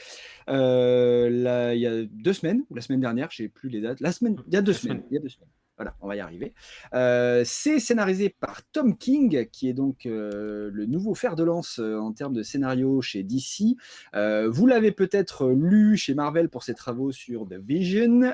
[0.49, 3.99] euh, il y a deux semaines ou la semaine dernière, je sais plus les dates.
[3.99, 5.03] La semaine, il y a deux semaines.
[5.11, 5.49] Il y a deux semaines.
[5.79, 6.51] Voilà, on va y arriver.
[6.93, 11.79] Euh, c'est scénarisé par Tom King, qui est donc euh, le nouveau fer de lance
[11.79, 13.77] euh, en termes de scénario chez DC.
[14.13, 18.33] vous l'avez peut-être lu chez Marvel pour ses travaux sur The Vision,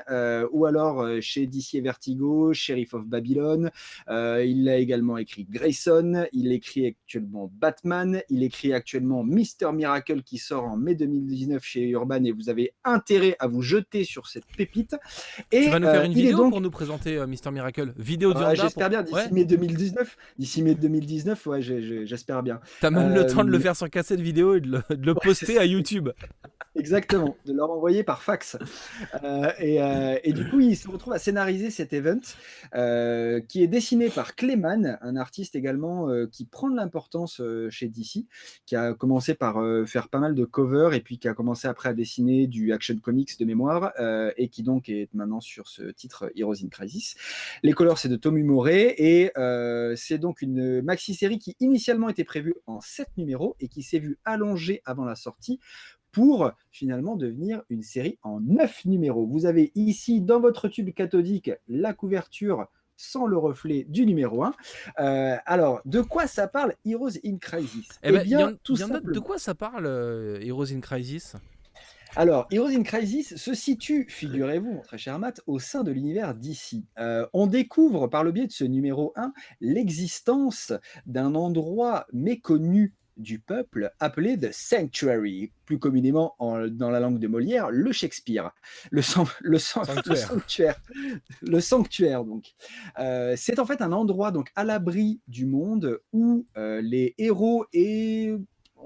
[0.50, 3.70] ou alors chez DC et Vertigo, Sheriff of Babylon.
[4.08, 10.38] il a également écrit Grayson, il écrit actuellement Batman, il écrit actuellement Mister Miracle qui
[10.38, 14.46] sort en mai 2019 chez Urban et vous avez intérêt à vous jeter sur cette
[14.46, 14.96] pépite.
[15.52, 18.90] Et, tu vas nous faire une vidéo pour nous présenter Mister Miracle Vidéo du J'espère
[18.90, 20.16] bien, d'ici mai 2019.
[20.38, 22.60] D'ici mai 2019, ouais, j'espère bien.
[22.80, 25.58] T'as même le temps de le euh, faire sur cassette vidéo et de le, poster
[25.58, 26.10] à YouTube.
[26.78, 28.56] Exactement, de leur envoyer par fax.
[29.22, 32.20] Euh, euh, et, du coup, il se retrouve à scénariser cet event
[33.48, 38.26] qui est dessiné par Clayman, un artiste également qui prend de l'importance chez DC,
[38.66, 41.88] qui a commencé par faire pas mal de covers et puis qui a commencé après
[41.88, 43.92] à dessiner du action comics de mémoire
[44.36, 47.16] et qui donc est maintenant sur ce titre Heroes in Crisis.
[47.62, 52.24] Les couleurs, c'est de Tommy Moret et euh, c'est donc une maxi-série qui initialement était
[52.24, 55.60] prévue en 7 numéros et qui s'est vue allongée avant la sortie
[56.16, 59.26] pour finalement devenir une série en neuf numéros.
[59.26, 64.54] Vous avez ici dans votre tube cathodique la couverture sans le reflet du numéro 1.
[64.98, 67.90] Euh, alors, de quoi ça parle Heroes in Crisis?
[68.02, 69.12] Eh, ben, bien, tout simplement.
[69.12, 71.36] De quoi ça parle euh, Heroes in Crisis?
[72.16, 76.86] Alors, Heroes in Crisis se situe, figurez-vous, très cher Matt, au sein de l'univers d'ici.
[76.98, 80.72] Euh, on découvre par le biais de ce numéro 1 l'existence
[81.04, 86.36] d'un endroit méconnu du peuple appelé The Sanctuary, plus communément
[86.70, 88.50] dans la langue de Molière, le Shakespeare,
[88.90, 89.02] le,
[89.40, 90.80] le, sanctuaire.
[91.42, 92.54] le sanctuaire, donc.
[92.98, 97.66] Euh, c'est en fait un endroit donc à l'abri du monde où euh, les héros
[97.72, 98.34] et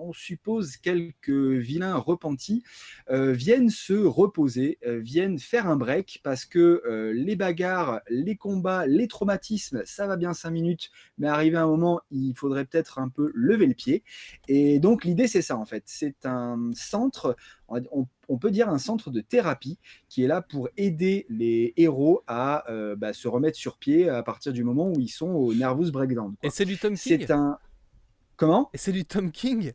[0.01, 2.63] on suppose quelques vilains repentis,
[3.11, 8.37] euh, viennent se reposer, euh, viennent faire un break parce que euh, les bagarres, les
[8.37, 12.65] combats, les traumatismes, ça va bien cinq minutes, mais arrivé à un moment, il faudrait
[12.65, 14.03] peut-être un peu lever le pied.
[14.49, 15.85] Et donc l'idée, c'est ça en fait.
[15.87, 17.37] C'est un centre,
[17.69, 19.79] on, peut dire un centre de thérapie
[20.09, 22.65] qui est là pour aider les héros à
[22.97, 26.35] bah, se remettre sur pied à partir du moment où ils sont au nervous breakdown.
[26.43, 27.19] Et c'est du Tom King?
[27.21, 27.59] C'est un...
[28.37, 28.71] Comment?
[28.73, 29.73] Et c'est du Tom King?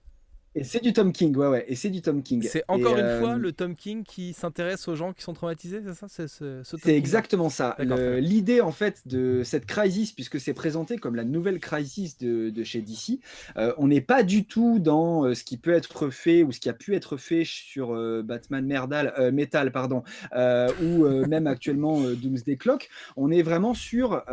[0.56, 1.66] Et c'est du Tom King, ouais, ouais.
[1.68, 2.42] Et c'est du Tom King.
[2.50, 5.82] C'est encore une fois euh, le Tom King qui s'intéresse aux gens qui sont traumatisés,
[5.86, 7.76] c'est ça C'est ce, exactement ça.
[7.80, 12.64] L'idée, en fait, de cette crisis, puisque c'est présenté comme la nouvelle crisis de, de
[12.64, 13.20] chez DC,
[13.58, 16.62] euh, on n'est pas du tout dans euh, ce qui peut être fait ou ce
[16.62, 17.94] qui a pu être fait sur
[18.24, 20.04] Batman Merdal, Metal, pardon,
[20.34, 22.90] ou même actuellement Doomsday Clock.
[23.18, 24.24] On est vraiment sur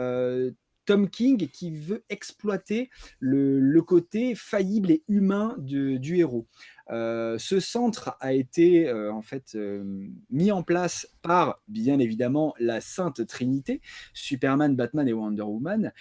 [0.84, 6.46] Tom King qui veut exploiter le, côté faillible et humain du héros.
[6.90, 9.82] Euh, ce centre a été euh, en fait euh,
[10.30, 13.80] mis en place par bien évidemment la Sainte Trinité,
[14.12, 15.92] Superman, Batman et Wonder Woman.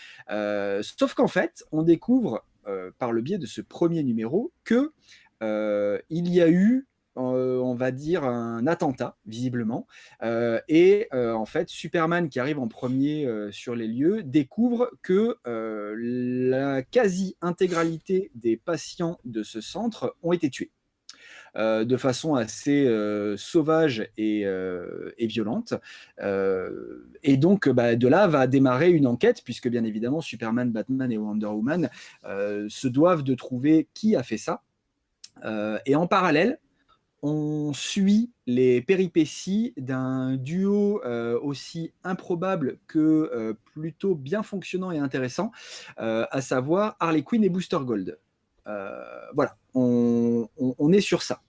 [0.81, 2.45] sauf qu'en fait, on découvre
[2.99, 4.91] par le biais de ce premier numéro que
[5.41, 6.87] il y a eu
[7.17, 9.85] euh, on va dire, un attentat, visiblement.
[10.23, 15.37] Euh, et euh, en fait, Superman, qui arrive en premier sur les lieux, découvre que
[15.45, 20.71] la quasi-intégralité des patients de ce centre ont été tués.
[21.55, 22.87] de façon assez
[23.37, 24.45] sauvage et,
[25.19, 25.73] violente.
[26.21, 31.17] et donc, bah, de là va démarrer une enquête, puisque bien évidemment, Superman, Batman et
[31.17, 31.89] Wonder Woman
[32.23, 34.63] se doivent de trouver qui a fait ça.
[35.85, 36.57] et en parallèle,
[37.21, 42.99] on suit les péripéties d'un duo euh, aussi improbable que
[43.33, 45.51] euh, plutôt bien fonctionnant et intéressant,
[45.99, 48.19] euh, à savoir Harley Quinn et Booster Gold.
[49.33, 50.47] voilà, on,
[50.91, 51.41] est sur ça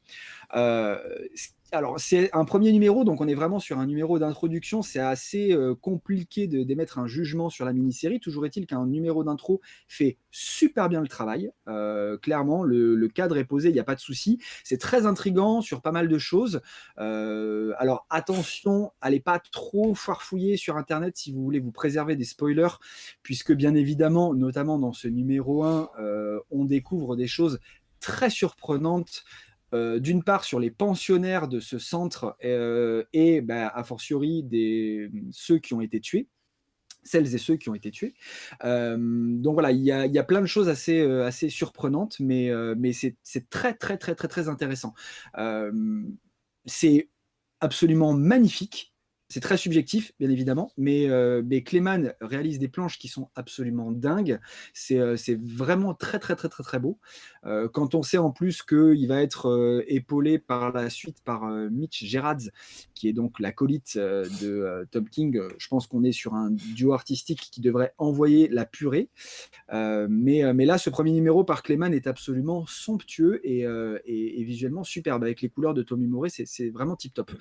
[1.72, 4.82] alors, c'est un premier numéro, donc on est vraiment sur un numéro d'introduction.
[4.82, 8.20] C'est assez euh, compliqué d'émettre un jugement sur la mini-série.
[8.20, 11.50] Toujours est-il qu'un numéro d'intro fait super bien le travail.
[11.68, 14.38] Euh, clairement, le, cadre est posé, il n'y a pas de souci.
[14.64, 16.60] C'est très intrigant sur pas mal de choses.
[16.98, 22.24] Euh, alors, attention, allez pas trop farfouiller sur Internet si vous voulez vous préserver des
[22.24, 22.78] spoilers,
[23.22, 25.90] puisque bien évidemment, notamment dans ce numéro 1,
[26.50, 27.60] on découvre des choses
[28.00, 29.24] très surprenantes
[29.74, 35.10] euh, d'une part sur les pensionnaires de ce centre euh, et bah, a fortiori des,
[35.30, 36.28] ceux qui ont été tués
[37.04, 38.14] celles et ceux qui ont été tués.
[38.64, 43.16] Euh, donc voilà, il y, a, plein de choses assez, assez surprenantes, mais, mais c'est
[43.50, 44.94] très, très, très, très, très intéressant.
[46.64, 47.08] c'est
[47.58, 48.91] absolument magnifique.
[49.32, 54.38] C'est très subjectif, bien évidemment, mais, euh, Clayman réalise des planches qui sont absolument dingues.
[54.74, 56.98] C'est euh, vraiment très, très, très, très, très beau.
[57.46, 61.46] Euh, quand on sait en plus qu'il va être euh, épaulé par la suite par
[61.46, 62.50] Mitch Gerards,
[62.94, 67.48] qui est donc l'acolyte de Tom King, je pense qu'on est sur un duo artistique
[67.50, 69.08] qui devrait envoyer la purée.
[69.70, 75.22] mais, mais là, ce premier numéro par Clayman est absolument somptueux et, et, visuellement superbe.
[75.22, 77.32] Avec les couleurs de Tommy Moret, c'est vraiment tip top.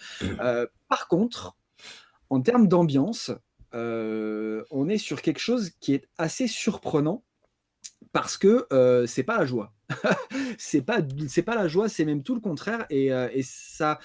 [0.87, 1.57] par contre,
[2.31, 3.31] en termes d'ambiance,
[3.75, 7.23] euh, on est sur quelque chose qui est assez surprenant
[8.13, 9.73] parce que euh, c'est pas la joie.
[10.57, 11.01] c'est pas
[11.45, 13.99] pas la joie, c'est même tout le contraire et, euh, et ça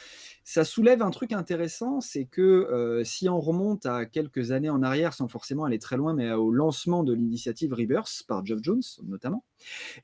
[0.48, 4.80] ça soulève un truc intéressant, c'est que euh, si on remonte à quelques années en
[4.80, 8.82] arrière, sans forcément aller très loin, mais au lancement de l'initiative Rebirth par Geoff Jones
[9.08, 9.44] notamment,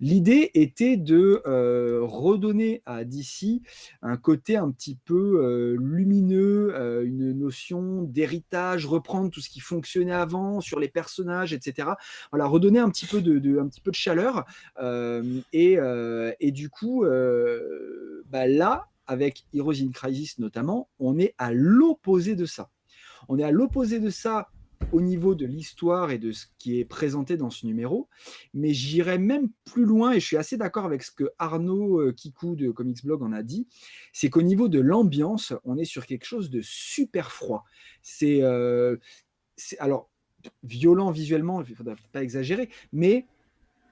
[0.01, 3.63] l'idée était de euh, redonner à DC
[4.03, 6.75] un côté un petit peu euh, lumineux,
[7.05, 11.91] une notion d'héritage, reprendre tout ce qui fonctionnait avant sur les personnages, etc.
[12.33, 13.63] Voilà, redonner un petit peu de,
[13.93, 14.45] chaleur.
[15.53, 15.79] Et,
[16.41, 17.05] et, du coup,
[18.29, 22.71] bah là, avec Heroes in Crisis notamment, on est à l'opposé de ça.
[23.29, 24.49] On est à l'opposé de ça
[24.91, 28.09] au niveau de l'histoire et de ce qui est présenté dans ce numéro,
[28.53, 32.13] mais j'irais même plus loin, et je suis assez d'accord avec ce que Arnaud euh,
[32.13, 33.69] Kikou de Comics Blog en a dit,
[34.13, 37.65] c'est qu'au niveau de l'ambiance, on est sur quelque chose de super froid.
[38.03, 38.97] C'est euh,
[39.79, 40.11] alors
[40.65, 43.27] violent visuellement, il ne faudrait pas exagérer, mais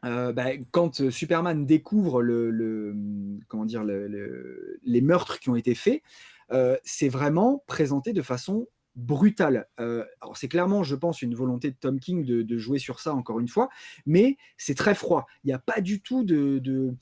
[0.05, 2.93] euh, bah, quand Superman découvre les
[5.01, 6.03] meurtres qui ont été faits,
[6.85, 9.67] c'est vraiment présenté de façon brutal.
[9.79, 13.15] Euh, alors c'est clairement, je pense, une volonté de Tom King de, jouer sur ça
[13.15, 13.69] encore une fois,
[14.07, 15.27] mais c'est très froid.
[15.45, 16.95] Il n'y a pas du tout de,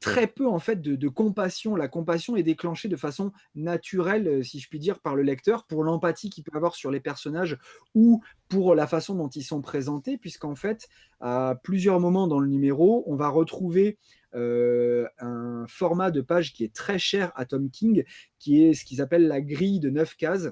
[0.00, 1.76] très peu en fait de, compassion.
[1.76, 5.64] La compassion est déclenchée de façon naturelle, euh, si je puis dire, par le lecteur
[5.66, 7.58] pour l'empathie qu'il peut avoir sur les personnages
[7.94, 10.88] ou pour la façon dont ils sont présentés, puisqu'en fait,
[11.20, 13.98] à plusieurs moments dans le numéro, on va retrouver
[14.34, 18.04] euh, un format de page qui est très cher à Tom King,
[18.38, 20.50] qui est ce qu'ils appellent la grille de 9 cases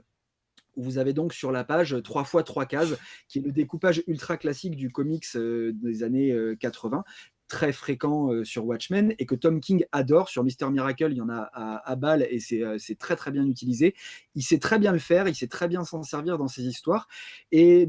[0.78, 2.94] vous avez donc sur la page 3 fois 3 cases,
[3.28, 7.02] qui est le découpage ultra classique du comics euh, des années 80, euh,
[7.48, 10.28] très fréquent euh, sur Watchmen, et que Tom King adore.
[10.28, 13.94] Sur Mister Miracle, il y en a à, balle, et c'est très très bien utilisé.
[14.34, 17.08] Il sait très bien le faire, il sait très bien s'en servir dans ses histoires.
[17.50, 17.88] Et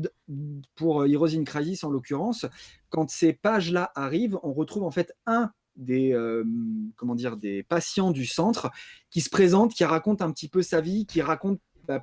[0.76, 2.46] pour Heroes in Crisis, en l'occurrence,
[2.90, 6.14] quand ces pages-là arrivent, on retrouve en fait un des,
[6.96, 8.72] comment dire, des patients du centre
[9.10, 11.60] qui se présente, qui raconte un petit peu sa vie, qui raconte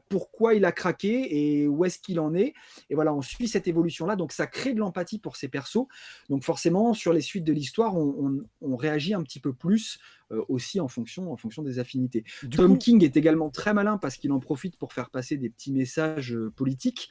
[0.09, 2.55] pourquoi il a craqué et où est-ce qu'il en est.
[2.91, 4.17] Et voilà, on suit cette évolution-là.
[4.17, 5.87] Donc ça crée de l'empathie pour ces persos.
[6.29, 9.99] Donc forcément, sur les suites de l'histoire, on, réagit un petit peu plus
[10.33, 12.25] euh, aussi en fonction, en fonction des affinités.
[12.51, 15.73] Tom King est également très malin parce qu'il en profite pour faire passer des petits
[15.73, 17.09] messages euh, politiques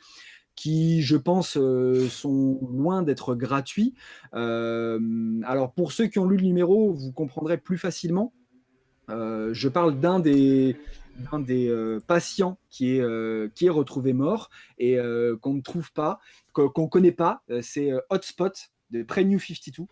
[0.55, 3.93] qui, je pense, euh, sont loin d'être gratuits.
[4.34, 8.34] alors, pour ceux qui ont lu le numéro, vous comprendrez plus facilement.
[9.09, 10.78] je parle d'un des,
[11.16, 15.61] d'un des euh, patients qui est, euh, qui est retrouvé mort et euh, qu'on ne
[15.61, 16.20] trouve pas,
[16.53, 17.43] qu'on ne connaît pas.
[17.61, 19.84] c'est Hotspot de Pre-New 52.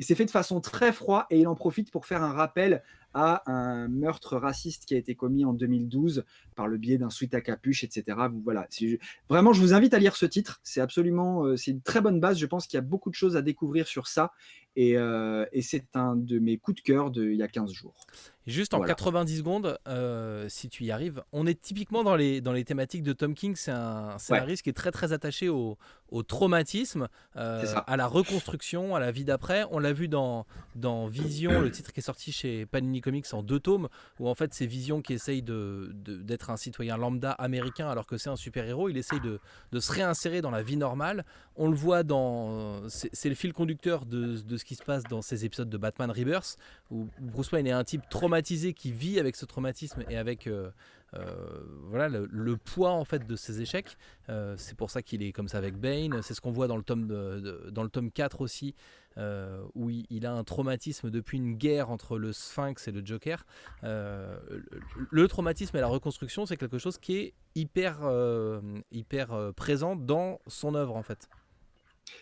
[0.00, 2.82] Et c'est fait de façon très froide et il en profite pour faire un rappel
[3.14, 7.34] à un meurtre raciste qui a été commis en 2012 par le biais d'un suite
[7.34, 8.16] à capuche, etc.
[8.44, 8.68] Voilà.
[9.28, 10.60] Vraiment, je vous invite à lire ce titre.
[10.62, 12.38] C'est absolument, c'est une très bonne base.
[12.38, 14.30] Je pense qu'il y a beaucoup de choses à découvrir sur ça
[14.78, 14.92] et,
[15.52, 17.94] et c'est un de mes coups de cœur d'il y a 15 jours.
[18.48, 22.54] Juste en 90 secondes, euh, si tu y arrives, on est typiquement dans les, dans
[22.54, 23.54] les thématiques de Tom King.
[23.56, 25.76] C'est un scénariste qui est très très attaché au,
[26.10, 29.66] au traumatisme, euh, à la reconstruction, à la vie d'après.
[29.70, 33.42] On l'a vu dans, dans Vision, le titre qui est sorti chez Panini Comics en
[33.42, 37.90] deux tomes, où en fait c'est Vision qui essaye d'être de, un citoyen lambda américain
[37.90, 38.88] alors que c'est un super-héros.
[38.88, 39.40] Il essaye de,
[39.72, 41.26] de, se réinsérer dans la vie normale.
[41.56, 42.88] On le voit dans.
[42.88, 46.10] C'est le fil conducteur de, de, ce qui se passe dans ces épisodes de Batman
[46.10, 46.58] Rebirth,
[46.90, 50.70] où Bruce Wayne est un type traumatisé qui vit avec ce traumatisme et avec euh,
[51.14, 51.24] euh,
[51.84, 53.96] voilà le, poids en fait de ses échecs.
[54.28, 56.20] Euh, c'est pour ça qu'il est comme ça avec Bane.
[56.20, 57.08] C'est ce qu'on voit dans le tome
[57.70, 58.74] dans le tome 4 aussi,
[59.74, 63.46] où il, a un traumatisme depuis une guerre entre le Sphinx et le Joker.
[63.82, 68.00] le, traumatisme et la reconstruction, c'est quelque chose qui est hyper
[68.92, 71.26] hyper présent dans son œuvre en fait.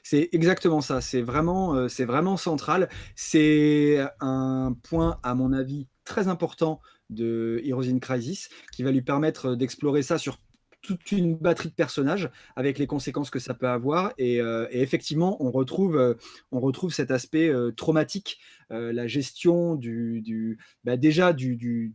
[0.03, 2.89] C'est exactement ça, c'est vraiment, c'est vraiment central.
[3.14, 6.80] C'est un point, à mon avis, très important
[7.11, 10.39] de Heroes in Crisis, qui va lui permettre d'explorer ça sur
[10.87, 14.12] toute une batterie de personnages avec les conséquences que ça peut avoir.
[14.18, 16.14] Et, euh, effectivement, on retrouve, euh,
[16.53, 21.93] on retrouve cet aspect euh, traumatique, la gestion du, bah déjà du,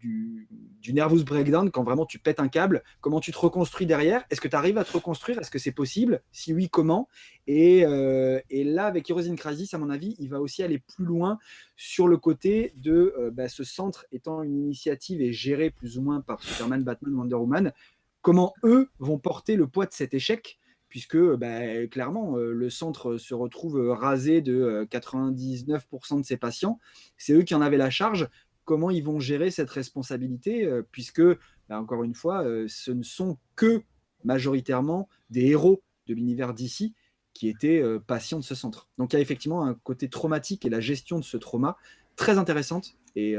[0.94, 4.24] nervous breakdown, quand vraiment tu pètes un câble, comment tu te reconstruis derrière.
[4.30, 5.38] Est-ce que tu arrives à te reconstruire?
[5.40, 6.22] Est-ce que c'est possible?
[6.32, 7.10] Si oui, comment?
[7.46, 11.40] Et, là, avec Heroes in à mon avis, il va aussi aller plus loin
[11.76, 16.22] sur le côté de bah, ce centre étant une initiative et géré plus ou moins
[16.22, 17.74] par Superman, Batman, Wonder Woman
[18.22, 20.60] comment eux vont porter le poids de cet échec,
[20.90, 26.38] puisque bah, clairement, euh, le centre se retrouve euh, rasé de 99% euh, de ses
[26.38, 26.80] patients.
[27.18, 28.30] C'est eux qui en avaient la charge.
[28.66, 31.24] Comment ils vont gérer cette responsabilité, puisque,
[31.68, 33.82] bah, encore une fois, ce ne sont que
[34.24, 36.94] majoritairement des héros de l'univers d'ici
[37.34, 38.88] qui étaient patients de ce centre.
[38.98, 41.76] Donc il y a effectivement un côté traumatique et la gestion de ce trauma
[42.16, 43.36] très intéressante et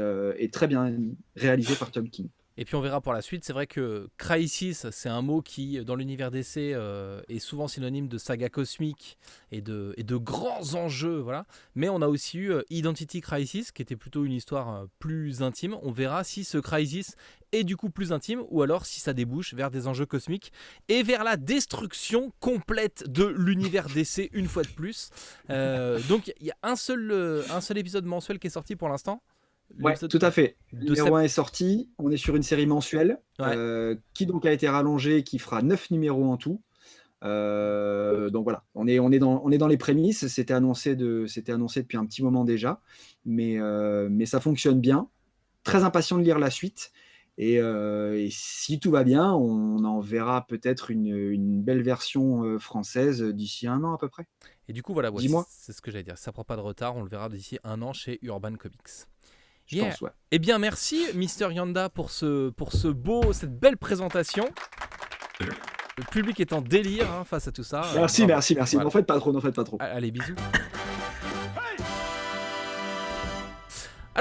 [0.51, 0.93] très bien
[1.35, 2.27] réalisée par Tom King.
[2.55, 3.43] Et puis on verra pour la suite.
[3.43, 8.07] C'est vrai que Crisis, c'est un mot qui, dans l'univers d'essai, euh, est souvent synonyme
[8.07, 9.17] de saga cosmique
[9.51, 11.17] et de, et de grands enjeux.
[11.17, 11.45] Voilà.
[11.75, 15.41] Mais on a aussi eu euh, Identity Crisis, qui était plutôt une histoire euh, plus
[15.41, 15.77] intime.
[15.81, 17.15] On verra si ce Crisis
[17.51, 20.51] est du coup plus intime ou alors si ça débouche vers des enjeux cosmiques
[20.89, 25.11] et vers la destruction complète de l'univers d'essai une fois de plus.
[26.09, 27.13] donc il y a un seul,
[27.51, 29.21] un seul épisode mensuel qui est sorti pour l'instant.
[29.79, 30.57] Ouais, tout à fait.
[30.71, 31.89] Le numéro 1 est sorti.
[31.97, 35.91] On est sur une série mensuelle euh, qui donc a été rallongée, qui fera 9
[35.91, 36.61] numéros en tout.
[37.23, 40.27] donc voilà, on est, on est, dans, on est dans les prémices.
[40.27, 42.81] C'était annoncé, de, annoncé depuis un petit moment déjà,
[43.25, 43.57] mais,
[44.09, 45.09] mais ça fonctionne bien.
[45.63, 46.91] Très impatient de lire la suite.
[47.39, 47.59] Et,
[48.29, 53.83] si tout va bien, on en verra peut-être une, une, belle version française d'ici un
[53.83, 54.27] an à peu près.
[54.67, 55.45] Et du coup, voilà, Dis-moi.
[55.49, 56.17] c'est ce que j'allais dire.
[56.17, 59.07] Ça prend pas de retard, on le verra d'ici un an chez Urban Comics.
[59.79, 60.09] Je pense, ouais.
[60.31, 64.49] Eh bien, merci, Mister Yanda, pour ce, pour ce beau, cette belle présentation.
[65.39, 67.83] Le public est en délire hein, face à tout ça.
[67.95, 68.77] Merci, merci, merci.
[68.77, 69.77] N'en faites pas trop, n'en faites pas trop.
[69.79, 70.35] Allez, bisous.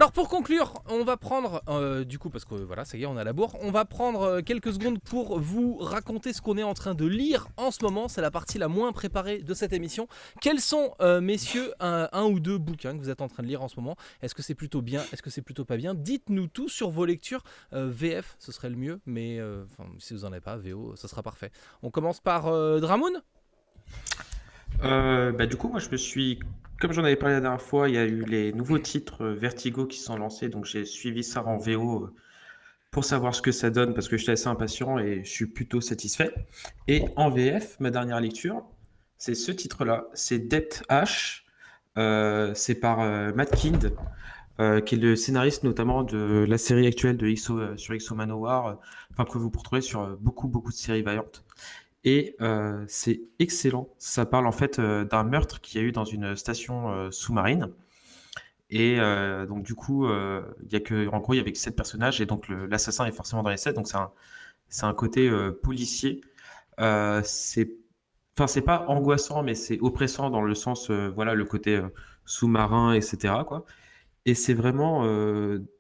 [0.03, 3.07] Alors pour conclure, on va prendre, euh, du coup, parce que voilà, ça y est,
[3.07, 6.59] on a la bourre, on va prendre euh, quelques secondes pour vous raconter ce qu'on
[6.59, 8.09] est en train de lire en ce moment.
[8.09, 10.09] C'est la partie la moins préparée de cette émission.
[10.41, 13.63] Quels sont, euh, messieurs, un, ou deux bouquins que vous êtes en train de lire
[13.63, 13.95] en ce moment?
[14.23, 15.05] Est-ce que c'est plutôt bien?
[15.13, 15.95] Est-ce que c'est plutôt pas bien?
[15.95, 17.45] Dites-nous tout sur vos lectures.
[17.71, 19.39] VF, ce serait le mieux, mais
[20.01, 21.53] si vous en avez pas, VO, ce sera parfait.
[21.85, 22.51] On commence par
[22.81, 23.23] Dramoun?
[24.81, 26.41] Bah, Du coup, moi, je me suis
[26.83, 29.35] comme j'en avais parlé la dernière fois, il y a eu les nouveaux titres euh,
[29.35, 32.15] Vertigo qui sont lancés, donc j'ai suivi ça en VO euh,
[32.91, 35.81] pour savoir ce que ça donne parce que j'étais assez impatient et je suis plutôt
[35.81, 36.35] satisfait.
[36.89, 38.65] Et en VF, ma dernière lecture,
[39.17, 41.47] c'est ce titre-là, c'est Death Ash,
[41.99, 42.99] euh, c'est par
[43.33, 43.95] Matt Kind,
[44.85, 48.79] qui est le scénariste notamment de la série actuelle de XO, sur XO Manowar,
[49.13, 51.45] enfin que vous retrouver sur beaucoup beaucoup de séries vaillantes.
[52.05, 53.89] Et euh, c'est excellent.
[53.99, 57.11] Ça parle en fait euh, d'un meurtre qu'il y a eu dans une station euh,
[57.11, 57.71] sous-marine.
[58.71, 58.97] Et
[59.49, 62.23] donc du coup, il y a que, en gros, il y avait que sept personnages
[62.23, 63.77] et donc l'assassin est forcément dans les sept.
[63.77, 64.11] Donc c'est un,
[64.83, 65.31] un côté
[65.63, 66.23] policier.
[66.79, 67.71] c'est,
[68.35, 71.83] enfin c'est pas angoissant, mais c'est oppressant dans le sens, voilà, le côté
[72.25, 73.35] sous-marin, etc.
[74.25, 75.05] Et c'est vraiment,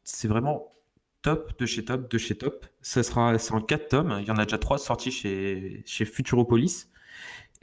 [0.04, 0.74] c'est vraiment
[1.22, 2.66] top de chez top de chez top.
[2.82, 4.18] Ça sera, c'est en 4 tomes.
[4.20, 6.88] Il y en a déjà 3 sortis chez, chez Futuropolis.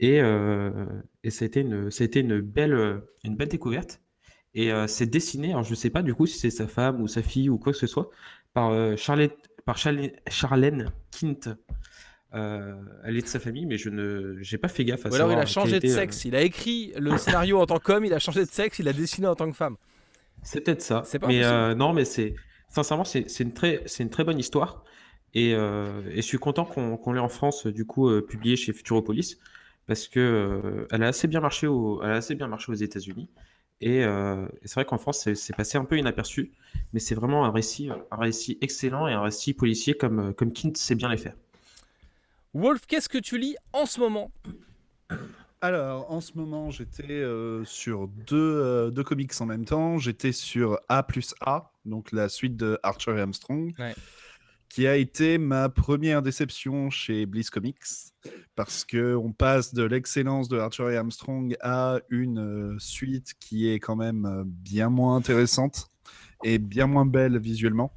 [0.00, 0.70] Et, euh,
[1.22, 4.00] et ça a été une, ça a été une belle, une belle découverte.
[4.54, 7.00] Et euh, c'est dessiné, alors je ne sais pas du coup si c'est sa femme
[7.00, 8.10] ou sa fille ou quoi que ce soit,
[8.52, 11.50] par, euh, Charlotte, par Charlène Kint.
[12.32, 15.16] elle est de sa famille, mais je ne j'ai pas fait gaffe à ça.
[15.16, 16.24] Alors il a changé de sexe.
[16.24, 18.92] Il a écrit le scénario en tant qu'homme, il a changé de sexe, il a
[18.92, 19.76] dessiné en tant que femme.
[20.42, 21.02] C'est peut-être ça.
[21.28, 22.34] mais non, mais c'est
[22.70, 24.84] sincèrement, c'est une, très, une très bonne histoire.
[25.34, 28.72] Et, euh, et je suis content qu'on l'ait en France, du coup, euh, publié chez
[28.72, 29.38] Futuropolis,
[29.86, 32.76] parce que euh, elle, a assez bien marché au, elle a assez bien marché aux
[32.76, 33.28] États-Unis.
[33.82, 34.04] Et,
[34.64, 36.52] c'est vrai qu'en France, c'est passé un peu inaperçu,
[36.92, 40.76] mais c'est vraiment un récit, un récit excellent et un récit policier comme, comme Kint
[40.76, 41.32] sait bien les faire.
[42.52, 44.30] Wolf, qu'est-ce que tu lis en ce moment?
[45.62, 47.24] Alors, en ce moment, j'étais
[47.64, 49.96] sur deux, deux, comics en même temps.
[49.96, 53.74] J'étais sur A plus A, donc la suite de Archer et Armstrong,
[54.68, 57.78] qui a été ma première déception chez Bliss Comics,
[58.54, 63.80] parce que on passe de l'excellence de Archer et Armstrong à une suite qui est
[63.80, 65.88] quand même bien moins intéressante
[66.44, 67.92] et bien moins belle visuellement.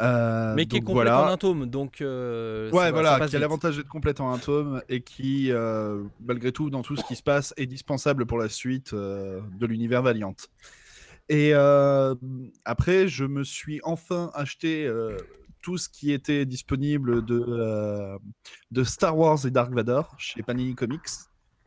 [0.00, 2.00] Euh, mais qui est complète en un tome, donc.
[2.00, 6.50] Euh, ouais, voilà, qui a l'avantage d'être complète en un tome et qui, euh, malgré
[6.50, 10.34] tout, dans tout ce qui se passe, est dispensable pour la suite de l'univers Valiant.
[11.28, 11.54] Et
[12.64, 14.90] après, je me suis enfin acheté
[15.62, 18.18] tout ce qui était disponible de,
[18.70, 21.08] de Star Wars et Dark Vador chez Panini Comics.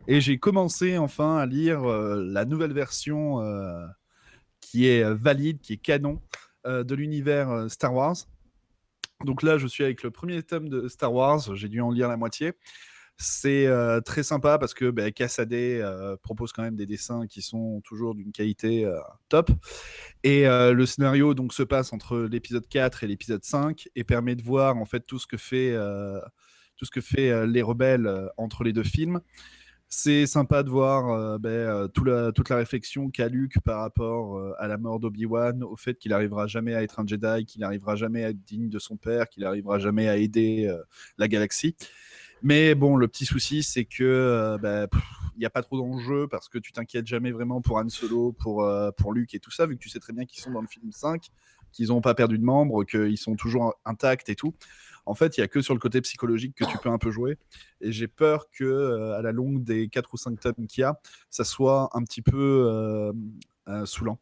[0.07, 3.41] Et j'ai commencé enfin à lire la nouvelle version
[4.61, 6.21] qui est valide, qui est canon
[6.67, 8.15] euh, de l'univers euh, Star Wars.
[9.23, 12.09] Donc là, je suis avec le premier tome de Star Wars, j'ai dû en lire
[12.09, 12.53] la moitié.
[13.17, 15.81] C'est euh, très sympa parce que bah, Cassaday
[16.21, 18.89] propose quand même des dessins qui sont toujours d'une qualité
[19.29, 19.51] top.
[20.23, 24.43] Et le scénario donc se passe entre l'épisode 4 et l'épisode 5 et permet de
[24.43, 25.75] voir en fait tout ce que fait,
[26.75, 29.21] tout ce que fait les rebelles entre les deux films.
[29.89, 34.53] C'est sympa de voir euh, ben, euh, toute la réflexion qu'a Luke par rapport euh,
[34.59, 37.95] à la mort d'Obi-Wan, au fait qu'il n'arrivera jamais à être un Jedi, qu'il n'arrivera
[37.95, 40.69] jamais à être digne de son père, qu'il n'arrivera jamais à aider
[41.17, 41.75] la galaxie.
[42.43, 44.87] Mais bon, le petit souci, c'est que ben,
[45.35, 48.31] il n'y a pas trop d'enjeux parce que tu t'inquiètes jamais vraiment pour Han Solo,
[48.31, 48.67] pour,
[48.97, 50.67] pour Luke et tout ça, vu que tu sais très bien qu'ils sont dans le
[50.67, 51.27] film 5,
[51.71, 54.53] qu'ils n'ont pas perdu de membres, qu'ils sont toujours intacts et tout
[55.07, 57.11] en fait, il y a que sur le côté psychologique que tu peux un peu
[57.11, 57.37] jouer.
[57.79, 60.83] Et j'ai peur que euh, à la longue des 4 ou 5 tomes qu'il y
[60.83, 63.13] a, ça soit un petit peu euh,
[63.69, 64.19] euh, saoulant.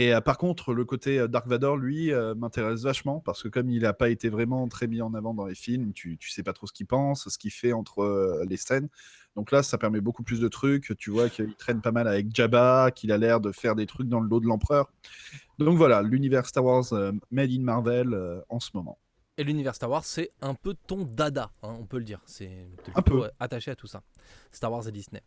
[0.00, 3.92] Et par contre, le côté Dark Vador, lui, m'intéresse vachement parce que comme il n'a
[3.92, 6.68] pas été vraiment très mis en avant dans les films, tu, tu sais pas trop
[6.68, 8.88] ce qu'il pense, ce qu'il fait entre les scènes.
[9.34, 10.96] Donc là, ça permet beaucoup plus de trucs.
[10.98, 14.08] Tu vois qu'il traîne pas mal avec Jabba, qu'il a l'air de faire des trucs
[14.08, 14.88] dans le dos de l'empereur.
[15.58, 16.92] Donc voilà, l'univers Star Wars
[17.32, 18.16] Made in Marvel
[18.48, 18.98] en ce moment.
[19.36, 22.20] Et l'univers Star Wars, c'est un peu ton dada, hein, on peut le dire.
[22.26, 23.24] C'est Un peu.
[23.24, 24.02] euh, attaché à tout ça.
[24.50, 25.22] Star Wars et Disney.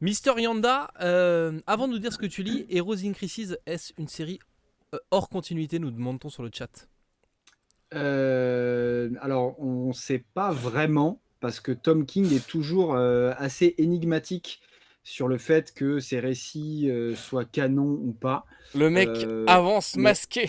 [0.00, 3.92] Mister Yanda, euh, avant de nous dire ce que tu lis, Heroes in Crisis, est-ce
[3.98, 4.38] une série
[4.94, 6.88] euh, hors continuité Nous demandons sur le chat?
[7.94, 13.74] Euh, alors, on ne sait pas vraiment, parce que Tom King est toujours euh, assez
[13.78, 14.60] énigmatique
[15.02, 18.46] sur le fait que ses récits euh, soient canons ou pas.
[18.74, 20.48] Le mec Euh, avance mais- masqué.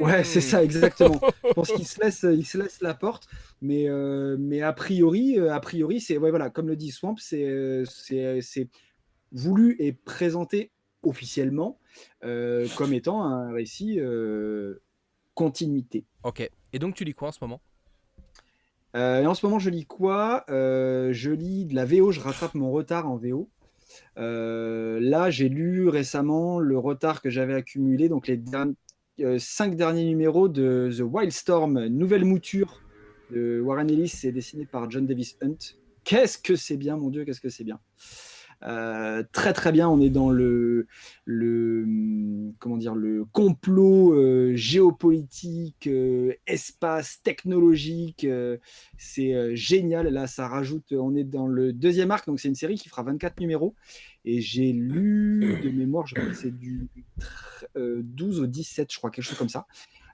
[0.00, 0.42] Ouais, c'est Hmm.
[0.42, 1.20] ça, exactement.
[1.44, 3.28] Je pense qu'il se laisse, il se laisse la porte,
[3.62, 7.84] mais, euh, mais a priori, a priori, c'est ouais, voilà, comme le dit Swamp, c'est
[7.88, 8.68] c'est c'est
[9.32, 10.70] voulu et présenté
[11.02, 11.78] officiellement
[12.24, 14.82] euh, comme étant un récit euh,
[15.34, 16.04] continuité.
[16.24, 16.48] Ok.
[16.72, 17.60] Et donc tu lis quoi en ce moment?
[18.96, 20.44] Euh, et en ce moment, je lis quoi?
[20.48, 23.48] Je lis de la VO, je rattrape mon retard en VO.
[24.16, 28.76] Là, j'ai lu récemment le retard que j'avais accumulé, donc les derni-
[29.38, 32.82] cinq derniers numéros de The Wildstorm, nouvelle mouture
[33.30, 35.58] de Warren Ellis, c'est dessiné par John Davis Hunt.
[36.04, 37.78] Qu'est-ce que c'est bien, mon Dieu, qu'est-ce que c'est bien?
[38.64, 40.86] Euh, très très bien, on est dans le,
[42.58, 48.26] comment dire le complot euh, géopolitique, euh, espace technologique,
[48.96, 50.08] c'est génial.
[50.08, 53.02] Là, ça rajoute, on est dans le deuxième arc, donc c'est une série qui fera
[53.02, 53.74] 24 numéros.
[54.24, 56.88] Et j'ai lu de mémoire, je crois que c'est du
[57.18, 59.66] tr- euh, 12 au 17, je crois, quelque chose comme ça.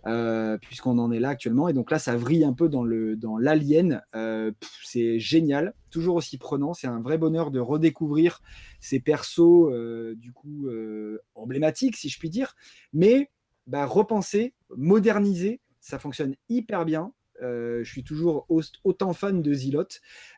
[0.07, 1.69] Euh, puisqu'on en est là actuellement.
[1.69, 4.03] Et donc là, ça vrille un peu dans dans l'alien.
[4.15, 4.53] Euh,
[4.83, 6.75] c'est génial, toujours aussi prenant.
[6.75, 8.41] C'est un vrai bonheur de redécouvrir
[8.81, 10.69] ces persos, euh, du coup,
[11.35, 12.55] emblématiques, si je puis dire.
[12.93, 13.31] Mais
[13.67, 17.13] bah, repenser, moderniser, ça fonctionne hyper bien.
[17.43, 19.83] Euh, je suis toujours au- autant fan de Zilot.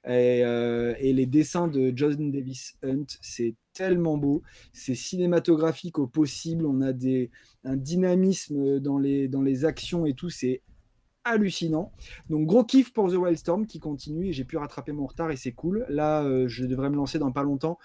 [0.07, 4.43] Et, euh, et les dessins de John Davis Hunt, c'est tellement beau.
[4.73, 6.67] C'est cinématographique au possible.
[6.67, 7.31] On a des,
[7.65, 10.31] un dynamisme dans les, dans les actions et tout.
[10.31, 10.63] C'est
[11.25, 11.93] hallucinant.
[12.31, 15.37] Donc gros kiff pour The Wildstorm qui continue et j'ai pu rattraper mon retard et
[15.37, 15.85] c'est cool.
[15.89, 17.79] Là, euh, je devrais me lancer dans pas longtemps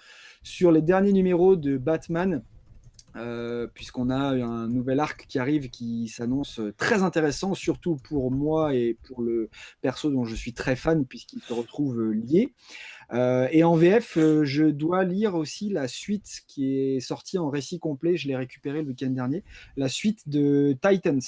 [0.44, 2.42] sur les derniers numéros de Batman.
[3.16, 8.74] Euh, puisqu'on a un nouvel arc qui arrive qui s'annonce très intéressant, surtout pour moi
[8.74, 9.50] et pour le
[9.80, 12.54] perso dont je suis très fan, puisqu'il se retrouve lié.
[13.12, 17.50] Euh, et en VF, euh, je dois lire aussi la suite qui est sortie en
[17.50, 19.44] récit complet, je l'ai récupéré le week-end dernier,
[19.76, 21.20] la suite de Titans.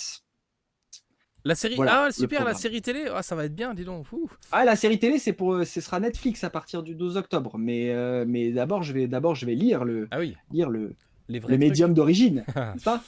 [1.47, 1.75] La série.
[1.75, 3.05] Voilà, ah, super, la série télé.
[3.13, 4.07] Ah, ça va être bien, dis donc.
[4.13, 4.31] Ouh.
[4.51, 7.59] Ah, la série télé, c'est pour, ce sera Netflix à partir du 12 octobre.
[7.59, 10.97] Mais, mais d'abord, je vais, d'abord, je vais lire le, Ah oui, lire le,
[11.29, 11.69] les vrais le trucs.
[11.69, 13.03] médium d'origine, n'est-ce pas?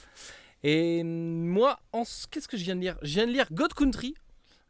[0.63, 2.03] Et moi, en...
[2.31, 2.97] qu'est-ce que je viens de lire?
[3.01, 4.15] Je viens de lire God Country.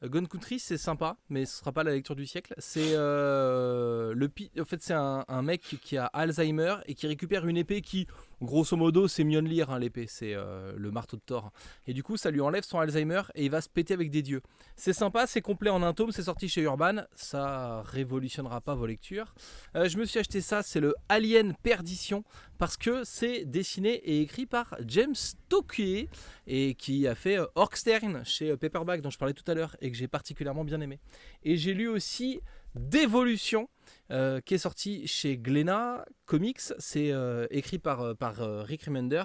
[0.03, 2.53] Euh, God Country, c'est sympa, mais ce sera pas la lecture du siècle.
[2.57, 7.07] C'est euh, le pi- en fait, c'est un, un mec qui a Alzheimer et qui
[7.07, 8.05] récupère une épée qui,
[8.41, 11.51] grosso modo, c'est Mjolnir, hein, l'épée, c'est euh, le marteau de Thor.
[11.85, 14.21] Et du coup, ça lui enlève son Alzheimer et il va se péter avec des
[14.21, 14.41] dieux.
[14.75, 17.03] C'est sympa, c'est complet en un tome, c'est sorti chez Urban.
[17.15, 19.33] Ça révolutionnera pas vos lectures.
[19.75, 22.23] Euh, je me suis acheté ça, c'est le Alien Perdition
[22.57, 25.15] parce que c'est dessiné et écrit par James
[25.49, 26.07] Tokyo
[26.47, 29.75] et qui a fait euh, Orkstern chez euh, Paperback dont je parlais tout à l'heure
[29.81, 30.99] et que j'ai particulièrement bien aimé.
[31.43, 32.41] Et j'ai lu aussi
[32.75, 33.69] Dévolution
[34.11, 39.23] euh, qui est sorti chez Glénat Comics, c'est euh, écrit par, euh, par Rick Remender.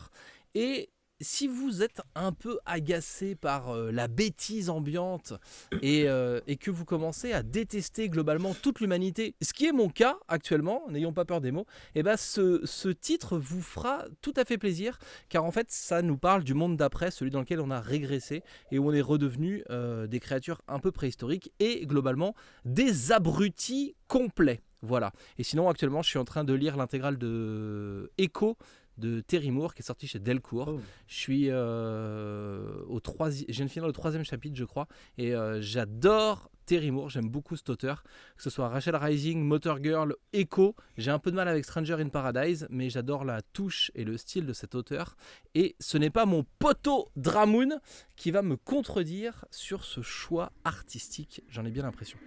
[0.54, 0.90] Et
[1.22, 5.34] si vous êtes un peu agacé par euh, la bêtise ambiante
[5.80, 9.88] et, euh, et que vous commencez à détester globalement toute l'humanité, ce qui est mon
[9.88, 14.34] cas actuellement, n'ayons pas peur des mots, et ben ce, ce titre vous fera tout
[14.36, 14.98] à fait plaisir
[15.28, 18.42] car en fait ça nous parle du monde d'après, celui dans lequel on a régressé
[18.70, 23.94] et où on est redevenu euh, des créatures un peu préhistoriques et globalement des abrutis
[24.08, 24.60] complets.
[24.82, 25.12] Voilà.
[25.38, 28.56] Et sinon actuellement je suis en train de lire l'intégrale de Echo
[28.98, 30.68] de Terry Moore qui est sorti chez Delcourt.
[30.68, 30.80] Oh.
[31.06, 34.88] Je suis euh, au troisième, je viens de finir le troisième chapitre je crois
[35.18, 38.02] et euh, j'adore Terry Moore, j'aime beaucoup cet auteur,
[38.36, 40.76] que ce soit Rachel Rising, Motor Girl, Echo.
[40.96, 44.16] J'ai un peu de mal avec Stranger in Paradise, mais j'adore la touche et le
[44.16, 45.16] style de cet auteur.
[45.54, 47.80] Et ce n'est pas mon poteau Dramoon
[48.16, 52.18] qui va me contredire sur ce choix artistique, j'en ai bien l'impression.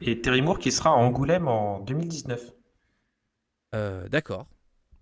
[0.00, 2.52] Et Terry Moore qui sera à Angoulême en 2019.
[3.74, 4.46] Euh, D'accord.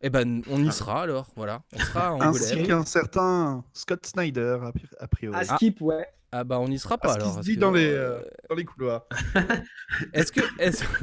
[0.03, 1.63] Eh ben, on y sera alors, voilà.
[1.75, 5.37] On sera à Ainsi qu'un certain Scott Snyder, a pri- a priori.
[5.39, 6.07] À skip, ouais.
[6.35, 7.31] Ah bah on n'y sera pas Ah, ce qui alors.
[7.33, 9.07] se parce dit que, dans les, euh, euh, dans les couloirs.
[10.15, 10.41] Est-ce que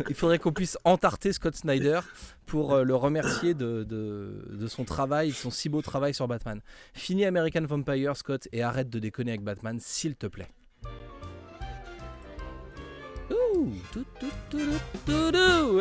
[0.09, 1.99] il faudrait qu'on puisse entarter Scott Snyder
[2.47, 6.27] pour euh, le remercier de, de, de son travail, de son si beau travail sur
[6.27, 6.61] Batman?
[6.93, 10.47] Finis American Vampire, Scott, et arrête de déconner avec Batman, s'il te plaît.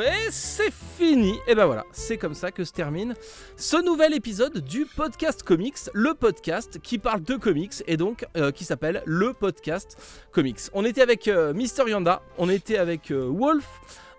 [0.01, 1.35] Et c'est fini.
[1.47, 3.15] Et ben voilà, c'est comme ça que se termine
[3.57, 8.51] ce nouvel épisode du podcast comics, le podcast qui parle de comics et donc euh,
[8.51, 9.97] qui s'appelle le podcast
[10.33, 10.61] comics.
[10.73, 13.67] On était avec euh, Mister Yanda, on était avec euh, Wolf,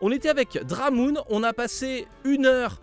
[0.02, 2.80] on était avec Dramoon, on a passé une heure.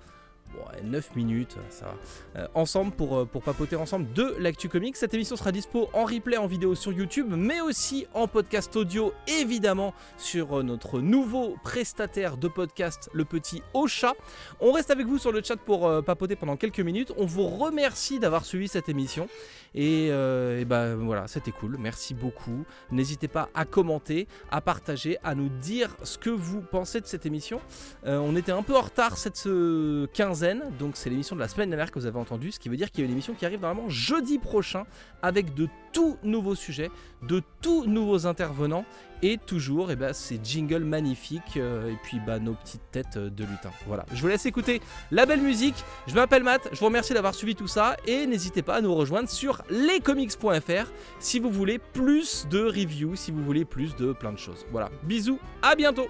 [0.56, 2.40] Ouais, 9 minutes, ça va.
[2.40, 4.96] Euh, ensemble pour, euh, pour papoter ensemble de l'actu comics.
[4.96, 9.12] Cette émission sera dispo en replay en vidéo sur YouTube, mais aussi en podcast audio,
[9.26, 14.14] évidemment, sur euh, notre nouveau prestataire de podcast, le petit Ocha.
[14.60, 17.12] On reste avec vous sur le chat pour papoter pendant quelques minutes.
[17.16, 19.28] On vous remercie d'avoir suivi cette émission.
[19.74, 21.76] Et, et ben voilà, c'était cool.
[21.78, 22.64] Merci beaucoup.
[22.90, 27.26] N'hésitez pas à commenter, à partager, à nous dire ce que vous pensez de cette
[27.26, 27.60] émission.
[28.04, 30.06] On était un peu en retard cette euh,
[30.54, 32.90] donc c'est l'émission de la semaine dernière que vous avez entendu, ce qui veut dire
[32.90, 34.84] qu'il y a une émission qui arrive normalement jeudi prochain
[35.22, 36.90] avec de tout nouveaux sujets,
[37.22, 38.84] de tout nouveaux intervenants
[39.22, 43.44] et toujours eh ben, ces jingles magnifiques euh, et puis bah, nos petites têtes de
[43.44, 43.70] lutin.
[43.86, 45.76] Voilà, je vous laisse écouter la belle musique.
[46.06, 48.94] Je m'appelle Matt, je vous remercie d'avoir suivi tout ça et n'hésitez pas à nous
[48.94, 54.32] rejoindre sur lescomics.fr si vous voulez plus de reviews, si vous voulez plus de plein
[54.32, 54.66] de choses.
[54.70, 56.08] Voilà, bisous, à bientôt